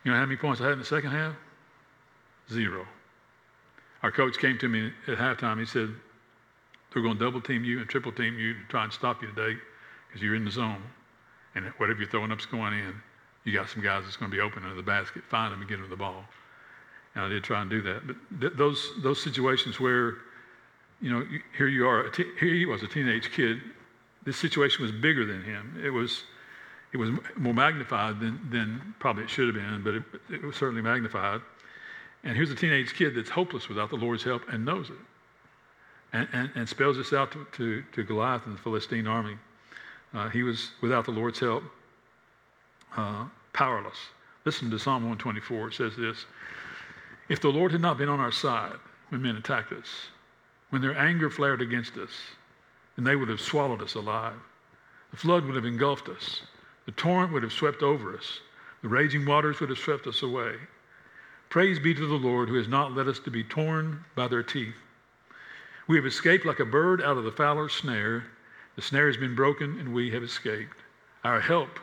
You 0.03 0.13
know 0.13 0.19
how 0.19 0.25
many 0.25 0.37
points 0.37 0.61
I 0.61 0.65
had 0.65 0.75
in 0.75 0.79
the 0.79 0.85
second 0.85 1.11
half? 1.11 1.35
Zero. 2.51 2.87
Our 4.05 4.13
coach 4.13 4.37
came 4.37 4.59
to 4.59 4.69
me 4.69 4.93
at 5.09 5.17
halftime. 5.17 5.59
He 5.59 5.65
said, 5.65 5.89
They're 6.93 7.03
going 7.03 7.17
to 7.17 7.25
double 7.25 7.41
team 7.41 7.65
you 7.65 7.81
and 7.81 7.89
triple 7.89 8.13
team 8.13 8.39
you 8.39 8.53
to 8.53 8.61
try 8.69 8.85
and 8.85 8.93
stop 8.93 9.23
you 9.23 9.29
today 9.29 9.59
because 10.07 10.21
you're 10.21 10.35
in 10.35 10.45
the 10.45 10.51
zone. 10.51 10.83
And 11.55 11.65
whatever 11.79 12.01
you're 12.01 12.11
throwing 12.11 12.31
up's 12.31 12.45
going 12.45 12.75
in. 12.75 12.93
You 13.45 13.55
got 13.55 13.71
some 13.71 13.83
guys 13.83 14.05
that's 14.05 14.19
going 14.19 14.31
to 14.31 14.37
be 14.37 14.43
open 14.43 14.63
under 14.63 14.75
the 14.75 14.83
basket. 14.83 15.23
Find 15.31 15.51
them 15.51 15.61
and 15.61 15.71
get 15.71 15.81
them 15.81 15.89
the 15.89 15.97
ball. 15.97 16.23
And 17.15 17.25
I 17.25 17.29
did 17.31 17.45
try 17.45 17.63
and 17.63 17.71
do 17.71 17.81
that. 17.81 18.07
But 18.07 18.17
th- 18.43 18.53
those, 18.57 18.91
those 19.03 19.23
situations 19.23 19.81
where, 19.81 20.17
you 21.01 21.11
know, 21.11 21.27
here 21.57 21.69
you 21.69 21.89
are, 21.89 22.13
here 22.15 22.55
he 22.55 22.67
was 22.67 22.83
a 22.83 22.89
teenage 22.89 23.33
kid. 23.33 23.63
This 24.27 24.37
situation 24.37 24.83
was 24.83 24.93
bigger 24.93 25.25
than 25.25 25.43
him. 25.45 25.81
It 25.83 25.91
was, 25.91 26.25
it 26.93 26.99
was 26.99 27.09
more 27.39 27.55
magnified 27.55 28.21
than, 28.21 28.39
than 28.51 28.95
probably 28.99 29.25
it 29.25 29.31
should 29.31 29.47
have 29.47 29.55
been, 29.55 29.83
but 29.83 29.95
it, 29.95 30.03
it 30.31 30.43
was 30.43 30.57
certainly 30.57 30.83
magnified. 30.83 31.41
And 32.25 32.35
here's 32.35 32.51
a 32.51 32.55
teenage 32.55 32.95
kid 32.95 33.15
that's 33.15 33.29
hopeless 33.29 33.69
without 33.69 33.91
the 33.91 33.97
Lord's 33.97 34.23
help 34.23 34.43
and 34.49 34.65
knows 34.65 34.89
it. 34.89 34.97
And, 36.13 36.29
and, 36.33 36.51
and 36.55 36.69
spells 36.69 36.97
this 36.97 37.13
out 37.13 37.33
to, 37.33 37.47
to, 37.57 37.83
to, 37.93 38.03
Goliath 38.03 38.47
and 38.47 38.57
the 38.57 38.61
Philistine 38.61 39.07
army. 39.07 39.37
Uh, 40.15 40.29
he 40.31 40.43
was, 40.43 40.71
without 40.81 41.05
the 41.05 41.11
Lord's 41.11 41.41
help, 41.41 41.65
uh, 42.97 43.27
powerless. 43.53 43.97
Listen 44.45 44.71
to 44.71 44.79
Psalm 44.79 45.03
124. 45.03 45.69
It 45.69 45.75
says 45.75 45.97
this 45.97 46.25
If 47.29 47.41
the 47.41 47.49
Lord 47.49 47.73
had 47.73 47.81
not 47.81 47.99
been 47.99 48.09
on 48.09 48.21
our 48.21 48.33
side 48.33 48.77
when 49.09 49.23
men 49.23 49.37
attacked 49.37 49.73
us, 49.73 49.89
when 50.71 50.81
their 50.81 50.97
anger 50.97 51.29
flared 51.29 51.61
against 51.61 51.97
us, 51.97 52.11
then 52.97 53.05
they 53.05 53.17
would 53.17 53.29
have 53.29 53.41
swallowed 53.41 53.83
us 53.83 53.95
alive. 53.95 54.39
The 55.11 55.17
flood 55.17 55.45
would 55.45 55.57
have 55.57 55.65
engulfed 55.65 56.09
us. 56.09 56.43
The 56.87 56.93
torrent 56.93 57.33
would 57.33 57.43
have 57.43 57.53
swept 57.53 57.83
over 57.83 58.17
us. 58.17 58.41
The 58.83 58.89
raging 58.89 59.27
waters 59.27 59.61
would 59.61 59.71
have 59.71 59.79
swept 59.79 60.07
us 60.07 60.23
away. 60.23 60.55
Praise 61.49 61.79
be 61.79 61.95
to 61.95 62.07
the 62.07 62.15
Lord 62.15 62.49
who 62.49 62.57
has 62.57 62.69
not 62.69 62.95
led 62.95 63.09
us 63.09 63.19
to 63.21 63.31
be 63.31 63.45
torn 63.45 64.05
by 64.17 64.29
their 64.29 64.43
teeth. 64.43 64.75
We 65.87 65.97
have 65.97 66.07
escaped 66.07 66.45
like 66.47 66.61
a 66.61 66.65
bird 66.65 67.03
out 67.03 67.17
of 67.17 67.25
the 67.25 67.33
fowler's 67.33 67.73
snare. 67.73 68.25
The 68.77 68.83
snare 68.83 69.07
has 69.07 69.17
been 69.17 69.35
broken 69.35 69.79
and 69.79 69.95
we 69.95 70.11
have 70.11 70.23
escaped. 70.23 70.77
Our 71.23 71.41
help 71.41 71.79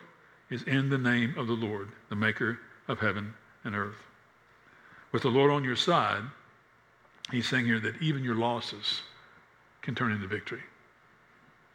is 0.49 0.63
in 0.63 0.89
the 0.89 0.97
name 0.97 1.35
of 1.37 1.47
the 1.47 1.53
Lord, 1.53 1.89
the 2.09 2.15
maker 2.15 2.59
of 2.87 2.99
heaven 2.99 3.33
and 3.63 3.75
earth. 3.75 4.03
With 5.11 5.23
the 5.23 5.29
Lord 5.29 5.51
on 5.51 5.63
your 5.63 5.75
side, 5.75 6.23
he's 7.31 7.47
saying 7.47 7.65
here 7.65 7.79
that 7.79 8.01
even 8.01 8.23
your 8.23 8.35
losses 8.35 9.01
can 9.81 9.95
turn 9.95 10.11
into 10.11 10.27
victory. 10.27 10.61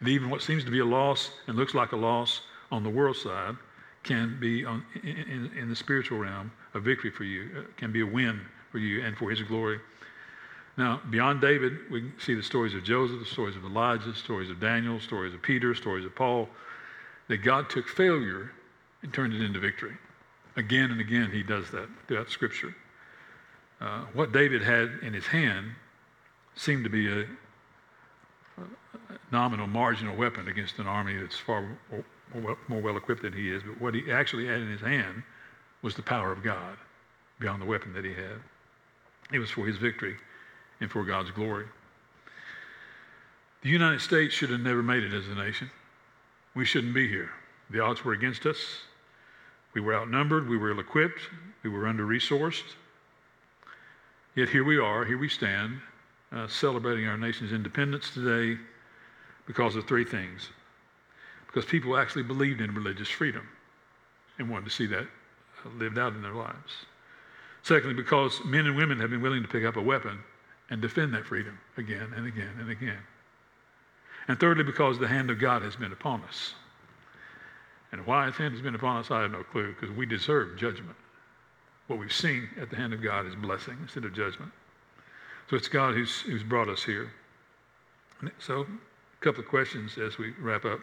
And 0.01 0.09
even 0.09 0.31
what 0.31 0.43
seems 0.43 0.65
to 0.65 0.71
be 0.71 0.81
a 0.81 0.85
loss 0.85 1.31
and 1.47 1.57
looks 1.57 1.75
like 1.75 1.93
a 1.93 1.97
loss 1.97 2.43
on 2.71 2.83
the 2.83 2.91
world 2.91 3.17
side 3.17 3.57
can 4.07 4.39
be 4.41 4.65
on, 4.65 4.85
in, 5.03 5.51
in, 5.59 5.69
the 5.69 5.77
spiritual 5.77 6.19
realm 6.19 6.51
a 6.75 6.81
victory 6.81 7.11
for 7.11 7.25
you, 7.25 7.51
uh, 7.59 7.63
can 7.77 7.93
be 7.93 8.01
a 8.01 8.07
win 8.07 8.41
for 8.71 8.79
you 8.79 9.05
and 9.05 9.17
for 9.17 9.29
his 9.31 9.43
glory. 9.43 9.81
Now, 10.79 11.01
beyond 11.11 11.41
David, 11.41 11.73
we 11.91 12.13
see 12.19 12.35
the 12.35 12.43
stories 12.43 12.75
of 12.75 12.85
Joseph, 12.85 13.19
the 13.19 13.27
stories 13.27 13.57
of 13.57 13.65
Elijah, 13.65 14.15
stories 14.15 14.49
of 14.49 14.61
Daniel, 14.61 15.01
stories 15.01 15.35
of 15.35 15.43
Peter, 15.43 15.75
stories 15.75 16.05
of 16.05 16.15
Paul, 16.15 16.49
that 17.29 17.39
God 17.39 17.69
took 17.69 17.89
failure 17.89 18.53
and 19.03 19.13
turned 19.13 19.35
it 19.35 19.43
into 19.43 19.59
victory. 19.59 19.97
Again 20.57 20.91
and 20.91 21.01
again, 21.01 21.31
he 21.33 21.43
does 21.43 21.71
that 21.73 21.89
throughout 22.07 22.31
Scripture. 22.31 22.75
Uh, 23.81 24.05
what 24.13 24.33
David 24.33 24.63
had 24.63 24.91
in 25.03 25.13
his 25.13 25.27
hand 25.27 25.67
seemed 26.55 26.85
to 26.85 26.91
be 26.91 27.11
a, 27.11 27.21
a 28.59 28.65
nominal, 29.33 29.67
marginal 29.67 30.17
weapon 30.17 30.49
against 30.49 30.79
an 30.79 30.87
army 30.87 31.17
that's 31.17 31.37
far 31.37 31.67
more 32.35 32.81
well 32.81 32.97
equipped 32.97 33.23
than 33.23 33.33
he 33.33 33.51
is, 33.51 33.63
but 33.63 33.81
what 33.81 33.95
he 33.95 34.11
actually 34.11 34.47
had 34.47 34.61
in 34.61 34.71
his 34.71 34.81
hand 34.81 35.23
was 35.83 35.95
the 35.95 36.03
power 36.03 36.33
of 36.33 36.43
God 36.43 36.77
beyond 37.39 37.61
the 37.61 37.67
weapon 37.67 37.93
that 37.95 38.05
he 38.05 38.13
had. 38.13 38.41
It 39.33 39.39
was 39.39 39.51
for 39.51 39.67
his 39.67 39.77
victory 39.77 40.17
and 40.81 40.91
for 40.91 41.05
God's 41.05 41.31
glory. 41.31 41.67
The 43.63 43.71
United 43.71 44.01
States 44.01 44.35
should 44.35 44.51
have 44.51 44.61
never 44.61 44.83
made 44.83 45.03
it 45.03 45.13
as 45.13 45.27
a 45.29 45.35
nation. 45.35 45.71
We 46.55 46.65
shouldn't 46.65 46.95
be 46.95 47.09
here. 47.09 47.31
The 47.71 47.81
odds 47.81 48.05
were 48.05 48.13
against 48.13 48.47
us. 48.47 48.59
We 49.75 49.81
were 49.81 49.95
outnumbered. 49.95 50.49
We 50.49 50.57
were 50.57 50.71
ill 50.71 50.81
equipped. 50.81 51.21
We 51.63 51.71
were 51.71 51.87
under 51.87 52.07
resourced. 52.07 52.75
Yet 54.35 54.49
here 54.49 54.65
we 54.65 54.79
are, 54.79 55.05
here 55.05 55.19
we 55.19 55.29
stand, 55.29 55.81
uh, 56.31 56.47
celebrating 56.47 57.07
our 57.07 57.17
nation's 57.17 57.53
independence 57.53 58.11
today 58.11 58.61
because 59.47 59.77
of 59.77 59.87
three 59.87 60.05
things 60.05 60.51
because 61.57 61.71
people 61.71 61.97
actually 61.97 62.23
believed 62.23 62.61
in 62.61 62.75
religious 62.75 63.09
freedom 63.09 63.49
and 64.39 64.51
wanted 64.51 64.67
to 64.67 64.71
see 64.71 64.85
that 64.85 65.07
lived 65.79 65.99
out 65.99 66.13
in 66.13 66.21
their 66.21 66.35
lives. 66.35 66.85
Secondly, 67.63 67.95
because 67.95 68.45
men 68.45 68.67
and 68.67 68.77
women 68.77 69.01
have 69.01 69.09
been 69.09 69.23
willing 69.23 69.41
to 69.41 69.49
pick 69.49 69.65
up 69.65 69.77
a 69.77 69.81
weapon 69.81 70.19
and 70.69 70.83
defend 70.83 71.15
that 71.15 71.25
freedom 71.25 71.59
again 71.79 72.13
and 72.15 72.27
again 72.27 72.51
and 72.61 72.69
again. 72.69 72.99
And 74.29 74.39
thirdly, 74.39 74.65
because 74.65 74.99
the 74.99 75.09
hand 75.09 75.31
of 75.31 75.39
God 75.39 75.63
has 75.63 75.77
been 75.77 75.93
upon 75.93 76.23
us. 76.25 76.53
And 77.91 78.07
why 78.07 78.27
his 78.27 78.35
hand 78.35 78.53
has 78.53 78.61
been 78.61 78.75
upon 78.75 78.99
us, 78.99 79.11
I 79.11 79.23
have 79.23 79.31
no 79.31 79.43
clue, 79.43 79.75
because 79.81 79.97
we 79.97 80.05
deserve 80.05 80.59
judgment. 80.59 80.97
What 81.87 81.99
we've 81.99 82.13
seen 82.13 82.51
at 82.61 82.69
the 82.69 82.77
hand 82.77 82.93
of 82.93 83.01
God 83.01 83.25
is 83.25 83.35
blessing 83.35 83.79
instead 83.81 84.05
of 84.05 84.13
judgment. 84.13 84.53
So 85.49 85.57
it's 85.57 85.69
God 85.69 85.95
who's, 85.95 86.21
who's 86.21 86.43
brought 86.43 86.69
us 86.69 86.85
here. 86.85 87.11
So, 88.41 88.61
a 88.61 89.25
couple 89.25 89.41
of 89.41 89.49
questions 89.49 89.97
as 89.97 90.19
we 90.19 90.35
wrap 90.39 90.67
up 90.67 90.81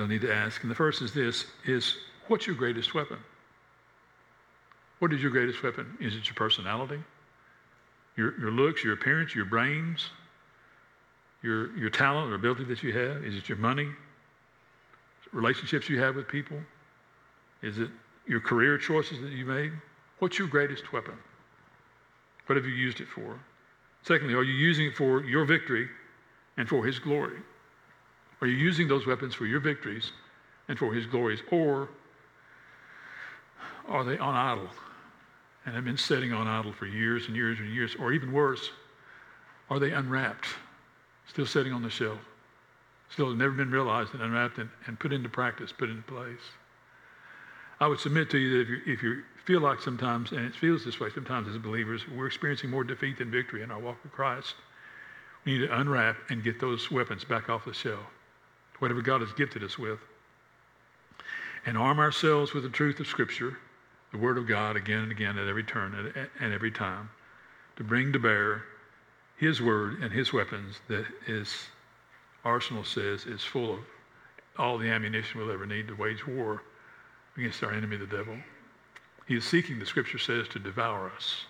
they'll 0.00 0.08
need 0.08 0.22
to 0.22 0.32
ask. 0.32 0.62
And 0.62 0.70
the 0.70 0.74
first 0.74 1.02
is 1.02 1.12
this 1.12 1.46
is 1.66 1.96
what's 2.28 2.46
your 2.46 2.56
greatest 2.56 2.94
weapon? 2.94 3.18
What 4.98 5.12
is 5.12 5.20
your 5.20 5.30
greatest 5.30 5.62
weapon? 5.62 5.96
Is 6.00 6.14
it 6.14 6.26
your 6.26 6.34
personality? 6.34 7.02
Your, 8.16 8.38
your 8.40 8.50
looks, 8.50 8.82
your 8.82 8.94
appearance, 8.94 9.34
your 9.34 9.44
brains, 9.44 10.10
your, 11.42 11.76
your 11.76 11.90
talent 11.90 12.30
or 12.30 12.34
ability 12.34 12.64
that 12.64 12.82
you 12.82 12.92
have? 12.92 13.24
Is 13.24 13.36
it 13.36 13.48
your 13.48 13.58
money? 13.58 13.88
Relationships 15.32 15.88
you 15.88 16.00
have 16.00 16.16
with 16.16 16.28
people? 16.28 16.58
Is 17.62 17.78
it 17.78 17.90
your 18.26 18.40
career 18.40 18.78
choices 18.78 19.20
that 19.20 19.30
you 19.30 19.44
made? 19.44 19.72
What's 20.18 20.38
your 20.38 20.48
greatest 20.48 20.92
weapon? 20.92 21.14
What 22.46 22.56
have 22.56 22.66
you 22.66 22.72
used 22.72 23.00
it 23.00 23.08
for? 23.08 23.38
Secondly, 24.02 24.34
are 24.34 24.42
you 24.42 24.54
using 24.54 24.86
it 24.86 24.96
for 24.96 25.22
your 25.24 25.44
victory 25.44 25.88
and 26.56 26.68
for 26.68 26.84
His 26.84 26.98
glory? 26.98 27.38
Are 28.40 28.46
you 28.46 28.56
using 28.56 28.88
those 28.88 29.06
weapons 29.06 29.34
for 29.34 29.46
your 29.46 29.60
victories 29.60 30.12
and 30.68 30.78
for 30.78 30.94
his 30.94 31.06
glories? 31.06 31.40
Or 31.50 31.88
are 33.86 34.04
they 34.04 34.16
on 34.18 34.34
idle 34.34 34.70
and 35.66 35.74
have 35.74 35.84
been 35.84 35.98
sitting 35.98 36.32
on 36.32 36.46
idle 36.46 36.72
for 36.72 36.86
years 36.86 37.26
and 37.26 37.36
years 37.36 37.58
and 37.58 37.72
years? 37.72 37.94
Or 37.96 38.12
even 38.12 38.32
worse, 38.32 38.70
are 39.68 39.78
they 39.78 39.92
unwrapped, 39.92 40.46
still 41.28 41.46
sitting 41.46 41.72
on 41.72 41.82
the 41.82 41.90
shelf, 41.90 42.18
still 43.10 43.34
never 43.34 43.52
been 43.52 43.70
realized 43.70 44.14
and 44.14 44.22
unwrapped 44.22 44.58
and, 44.58 44.70
and 44.86 44.98
put 44.98 45.12
into 45.12 45.28
practice, 45.28 45.70
put 45.70 45.90
into 45.90 46.02
place? 46.02 46.40
I 47.78 47.88
would 47.88 48.00
submit 48.00 48.30
to 48.30 48.38
you 48.38 48.58
that 48.58 48.60
if 48.60 48.68
you, 48.68 48.92
if 48.94 49.02
you 49.02 49.22
feel 49.44 49.60
like 49.60 49.80
sometimes, 49.80 50.32
and 50.32 50.40
it 50.40 50.54
feels 50.54 50.84
this 50.84 50.98
way 50.98 51.08
sometimes 51.14 51.48
as 51.48 51.58
believers, 51.58 52.02
we're 52.08 52.26
experiencing 52.26 52.70
more 52.70 52.84
defeat 52.84 53.18
than 53.18 53.30
victory 53.30 53.62
in 53.62 53.70
our 53.70 53.78
walk 53.78 54.02
with 54.02 54.12
Christ, 54.12 54.54
we 55.44 55.58
need 55.58 55.66
to 55.66 55.78
unwrap 55.78 56.16
and 56.30 56.42
get 56.42 56.60
those 56.60 56.90
weapons 56.90 57.24
back 57.24 57.48
off 57.50 57.64
the 57.64 57.74
shelf 57.74 58.06
whatever 58.80 59.00
God 59.00 59.20
has 59.20 59.32
gifted 59.32 59.62
us 59.62 59.78
with, 59.78 60.00
and 61.64 61.78
arm 61.78 61.98
ourselves 61.98 62.52
with 62.52 62.64
the 62.64 62.68
truth 62.68 62.98
of 63.00 63.06
Scripture, 63.06 63.56
the 64.12 64.18
Word 64.18 64.36
of 64.36 64.48
God, 64.48 64.76
again 64.76 65.02
and 65.02 65.12
again 65.12 65.38
at 65.38 65.46
every 65.46 65.62
turn 65.62 66.12
and 66.40 66.52
every 66.52 66.72
time, 66.72 67.08
to 67.76 67.84
bring 67.84 68.12
to 68.12 68.18
bear 68.18 68.64
His 69.36 69.62
Word 69.62 70.02
and 70.02 70.12
His 70.12 70.32
weapons 70.32 70.80
that 70.88 71.06
His 71.26 71.54
arsenal 72.44 72.84
says 72.84 73.26
is 73.26 73.44
full 73.44 73.74
of 73.74 73.80
all 74.58 74.78
the 74.78 74.88
ammunition 74.88 75.38
we'll 75.40 75.52
ever 75.52 75.66
need 75.66 75.86
to 75.88 75.94
wage 75.94 76.26
war 76.26 76.62
against 77.36 77.62
our 77.62 77.72
enemy, 77.72 77.96
the 77.96 78.06
devil. 78.06 78.36
He 79.26 79.36
is 79.36 79.44
seeking, 79.44 79.78
the 79.78 79.86
Scripture 79.86 80.18
says, 80.18 80.48
to 80.48 80.58
devour 80.58 81.12
us, 81.14 81.44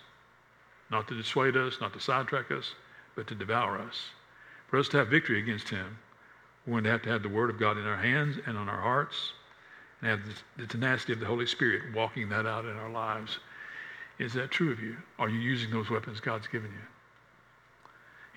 not 0.91 1.07
to 1.07 1.15
dissuade 1.15 1.57
us, 1.57 1.77
not 1.81 1.93
to 1.93 1.99
sidetrack 1.99 2.51
us, 2.51 2.75
but 3.15 3.25
to 3.27 3.35
devour 3.35 3.79
us. 3.79 4.09
For 4.67 4.77
us 4.77 4.87
to 4.89 4.97
have 4.97 5.07
victory 5.07 5.39
against 5.39 5.69
him, 5.69 5.97
we're 6.65 6.73
going 6.73 6.83
to 6.83 6.91
have 6.91 7.01
to 7.03 7.09
have 7.09 7.23
the 7.23 7.29
Word 7.29 7.49
of 7.49 7.59
God 7.59 7.77
in 7.77 7.85
our 7.85 7.97
hands 7.97 8.37
and 8.45 8.57
on 8.57 8.69
our 8.69 8.79
hearts 8.79 9.33
and 10.01 10.11
have 10.11 10.19
the, 10.57 10.67
tenacity 10.67 11.13
of 11.13 11.19
the 11.19 11.25
Holy 11.25 11.45
Spirit 11.45 11.93
walking 11.95 12.29
that 12.29 12.45
out 12.45 12.65
in 12.65 12.75
our 12.77 12.89
lives. 12.89 13.39
Is 14.19 14.33
that 14.33 14.51
true 14.51 14.71
of 14.71 14.79
you? 14.79 14.97
Are 15.17 15.29
you 15.29 15.39
using 15.39 15.71
those 15.71 15.89
weapons 15.89 16.19
God's 16.19 16.47
given 16.47 16.69
you? 16.71 16.87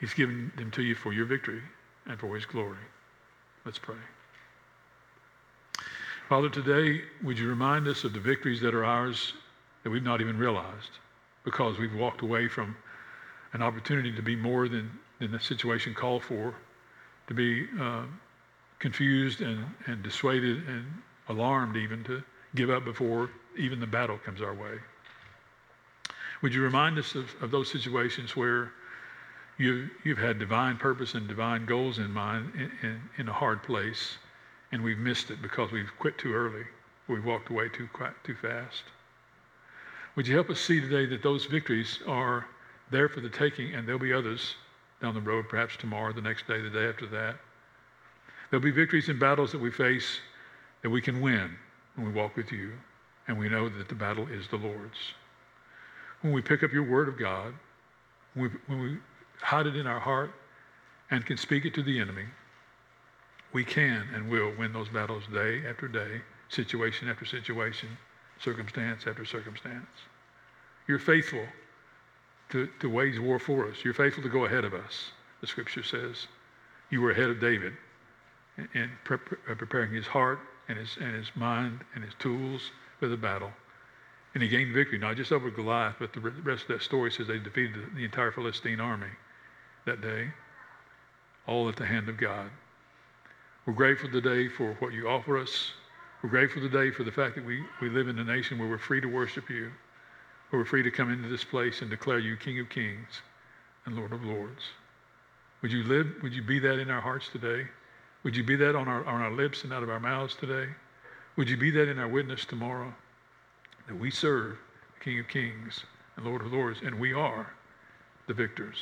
He's 0.01 0.15
given 0.15 0.53
them 0.57 0.71
to 0.73 0.83
you 0.83 0.95
for 0.95 1.13
your 1.13 1.27
victory 1.27 1.63
and 2.07 2.19
for 2.19 2.35
His 2.35 2.47
glory. 2.47 2.79
Let's 3.65 3.79
pray. 3.79 3.97
Father, 6.29 6.49
today, 6.49 7.03
would 7.23 7.39
you 7.39 7.49
remind 7.49 7.87
us 7.87 8.05
of 8.05 8.15
the 8.15 8.21
victories 8.21 8.61
that 8.63 8.75
are 8.75 8.85
ours 8.85 9.35
that 9.83 9.91
we've 9.91 10.03
not 10.03 10.23
even 10.23 10.39
realized 10.39 10.99
because 11.45 11.79
we've 11.79 11.95
walked 11.95 12.23
away 12.23 12.49
from 12.49 12.75
an 13.53 13.63
opportunity 13.63 14.11
to 14.13 14.23
be 14.23 14.35
more 14.35 14.69
than, 14.69 14.91
than 15.21 15.31
the 15.31 15.41
situation 15.41 15.95
called 15.95 16.23
for 16.23 16.55
to 17.27 17.35
be 17.35 17.67
uh, 17.81 18.05
confused 18.79 19.41
and, 19.41 19.65
and 19.87 20.03
dissuaded 20.03 20.67
and 20.69 20.85
alarmed 21.29 21.77
even 21.77 22.05
to 22.05 22.23
give 22.55 22.71
up 22.71 22.85
before 22.85 23.31
even 23.57 23.81
the 23.81 23.87
battle 23.87 24.19
comes 24.19 24.43
our 24.43 24.55
way. 24.55 24.79
Would 26.43 26.53
you 26.53 26.63
remind 26.63 26.99
us 26.99 27.15
of, 27.15 27.35
of 27.41 27.51
those 27.51 27.71
situations 27.71 28.37
where 28.37 28.73
you, 29.59 29.89
you've 30.05 30.19
had 30.19 30.39
divine 30.39 30.77
purpose 30.77 31.15
and 31.15 31.27
divine 31.29 31.65
goals 31.65 31.99
in 31.99 32.11
mind 32.11 32.53
in, 32.55 32.71
in, 32.83 33.01
in 33.19 33.29
a 33.29 33.33
hard 33.33 33.63
place, 33.63 34.19
and 34.73 34.83
we've 34.83 34.99
missed 34.99 35.31
it 35.31 35.41
because 35.41 35.71
we've 35.71 35.91
quit 35.99 36.19
too 36.19 36.35
early, 36.35 36.65
we've 37.09 37.25
walked 37.25 37.51
away 37.51 37.69
too, 37.69 37.89
too 38.25 38.35
fast? 38.35 38.83
Would 40.17 40.27
you 40.27 40.35
help 40.35 40.51
us 40.51 40.61
see 40.61 40.81
today 40.81 41.07
that 41.07 41.23
those 41.23 41.45
victories 41.47 42.01
are 42.07 42.47
there 42.91 43.09
for 43.09 43.21
the 43.21 43.29
taking, 43.29 43.75
and 43.75 43.87
there'll 43.87 44.01
be 44.01 44.13
others 44.13 44.57
down 45.05 45.15
the 45.15 45.21
road, 45.21 45.51
perhaps 45.51 45.77
tomorrow, 45.77 46.15
the 46.15 46.23
next 46.23 46.47
day, 46.49 46.63
the 46.63 46.71
day 46.71 46.89
after 46.89 47.07
that. 47.07 47.37
There'll 48.51 48.65
be 48.65 48.71
victories 48.71 49.11
and 49.11 49.21
battles 49.21 49.53
that 49.53 49.61
we 49.61 49.71
face 49.71 50.19
that 50.83 50.89
we 50.89 51.03
can 51.03 51.21
win 51.21 51.51
when 51.95 52.07
we 52.07 52.13
walk 52.13 52.37
with 52.37 52.51
you, 52.51 52.73
and 53.29 53.39
we 53.39 53.51
know 53.51 53.69
that 53.69 53.89
the 53.89 53.95
battle 53.95 54.27
is 54.29 54.49
the 54.49 54.57
Lord's. 54.57 54.97
When 56.23 56.33
we 56.33 56.41
pick 56.41 56.63
up 56.63 56.73
your 56.73 56.85
word 56.85 57.09
of 57.09 57.19
God, 57.19 57.53
when 58.33 58.51
we, 58.51 58.59
when 58.67 58.83
we 58.83 58.97
hide 59.43 59.67
it 59.67 59.77
in 59.77 59.87
our 59.87 60.01
heart 60.01 60.33
and 61.11 61.25
can 61.27 61.37
speak 61.37 61.67
it 61.67 61.75
to 61.75 61.83
the 61.83 62.01
enemy, 62.01 62.25
we 63.53 63.63
can 63.63 64.09
and 64.15 64.31
will 64.31 64.55
win 64.59 64.73
those 64.73 64.89
battles 64.89 65.25
day 65.33 65.67
after 65.69 65.87
day, 65.87 66.23
situation 66.49 67.11
after 67.11 67.27
situation, 67.27 67.91
circumstance 68.41 69.07
after 69.07 69.27
circumstance. 69.27 69.87
You're 70.89 70.99
faithful 70.99 71.45
to, 72.51 72.69
to 72.81 72.89
wage 72.89 73.19
war 73.19 73.39
for 73.39 73.69
us. 73.69 73.85
You're 73.85 73.95
faithful 73.95 74.23
to 74.23 74.29
go 74.29 74.45
ahead 74.45 74.65
of 74.65 74.75
us, 74.75 75.11
the 75.41 75.47
scripture 75.47 75.83
says. 75.83 76.27
You 76.91 77.01
were 77.01 77.11
ahead 77.11 77.31
of 77.31 77.41
David 77.41 77.73
in, 78.57 78.69
in 78.75 78.91
pre- 79.05 79.19
uh, 79.51 79.55
preparing 79.55 79.93
his 79.93 80.07
heart 80.07 80.39
and 80.69 80.79
his, 80.79 80.97
and 81.01 81.15
his 81.15 81.31
mind 81.35 81.81
and 81.95 82.05
his 82.05 82.15
tools 82.19 82.71
for 83.01 83.09
the 83.09 83.17
battle. 83.17 83.51
And 84.35 84.43
he 84.43 84.49
gained 84.49 84.75
victory, 84.75 84.99
not 84.99 85.17
just 85.17 85.33
over 85.33 85.51
Goliath, 85.51 85.97
but 85.99 86.13
the 86.13 86.21
rest 86.21 86.63
of 86.63 86.69
that 86.69 86.83
story 86.83 87.11
says 87.11 87.27
they 87.27 87.39
defeated 87.39 87.75
the, 87.75 87.97
the 87.97 88.05
entire 88.05 88.33
Philistine 88.33 88.81
army 88.81 89.11
that 89.87 90.01
day, 90.01 90.29
all 91.47 91.69
at 91.69 91.77
the 91.77 91.87
hand 91.87 92.09
of 92.09 92.17
God. 92.17 92.51
We're 93.67 93.75
grateful 93.75 94.11
today 94.11 94.49
for 94.49 94.75
what 94.81 94.93
you 94.93 95.09
offer 95.09 95.39
us. 95.39 95.73
We're 96.23 96.31
grateful 96.31 96.63
today 96.63 96.91
for 96.91 97.05
the 97.05 97.13
fact 97.13 97.37
that 97.37 97.45
we, 97.45 97.65
we 97.81 97.89
live 97.89 98.09
in 98.09 98.19
a 98.19 98.25
nation 98.25 98.59
where 98.59 98.69
we're 98.69 98.79
free 98.79 99.01
to 99.01 99.07
worship 99.07 99.49
you 99.49 99.71
who 100.55 100.61
are 100.61 100.65
free 100.65 100.85
to 100.85 100.91
come 100.91 101.11
into 101.11 101.29
this 101.29 101.43
place 101.43 101.81
and 101.81 101.91
declare 101.91 102.21
you 102.21 102.37
King 102.37 102.61
of 102.61 102.69
Kings 102.69 103.23
and 103.87 103.97
Lord 103.97 104.13
of 104.13 104.23
Lords. 104.23 104.63
Would 105.63 105.73
you 105.73 105.83
live, 105.83 106.07
would 106.23 106.33
you 106.33 106.43
be 106.43 106.61
that 106.61 106.79
in 106.79 106.91
our 106.91 107.01
hearts 107.01 107.29
today? 107.29 107.67
Would 108.23 108.37
you 108.37 108.45
be 108.45 108.55
that 108.57 108.77
on 108.77 108.87
our, 108.87 109.05
on 109.05 109.21
our 109.21 109.33
lips 109.33 109.65
and 109.65 109.73
out 109.73 109.83
of 109.83 109.91
our 109.91 109.99
mouths 109.99 110.37
today? 110.37 110.71
Would 111.37 111.51
you 111.51 111.57
be 111.57 111.73
that 111.73 111.89
in 111.89 111.99
our 111.99 112.07
witness 112.07 112.45
tomorrow? 112.45 112.95
That 113.89 113.99
we 113.99 114.13
serve 114.13 114.57
the 114.97 115.05
King 115.05 115.19
of 115.19 115.27
Kings 115.27 115.81
and 116.17 116.25
Lord 116.25 116.43
of 116.43 116.53
Lords, 116.53 116.83
and 116.85 117.01
we 117.01 117.13
are 117.13 117.53
the 118.29 118.35
victors. 118.35 118.77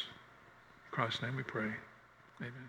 In 0.85 0.91
Christ's 0.91 1.23
name 1.23 1.37
we 1.37 1.43
pray. 1.43 1.71
Amen. 2.41 2.69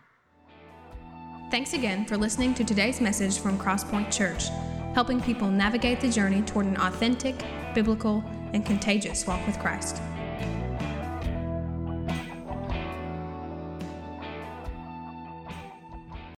Thanks 1.52 1.74
again 1.74 2.06
for 2.06 2.16
listening 2.16 2.54
to 2.54 2.64
today's 2.64 3.02
message 3.02 3.40
from 3.40 3.60
Crosspoint 3.60 4.14
Church, 4.14 4.46
helping 4.94 5.20
people 5.20 5.50
navigate 5.50 6.00
the 6.00 6.10
journey 6.10 6.42
toward 6.42 6.68
an 6.68 6.78
authentic, 6.78 7.44
biblical, 7.76 8.24
and 8.54 8.66
contagious 8.66 9.28
walk 9.28 9.46
with 9.46 9.60
Christ. 9.60 10.02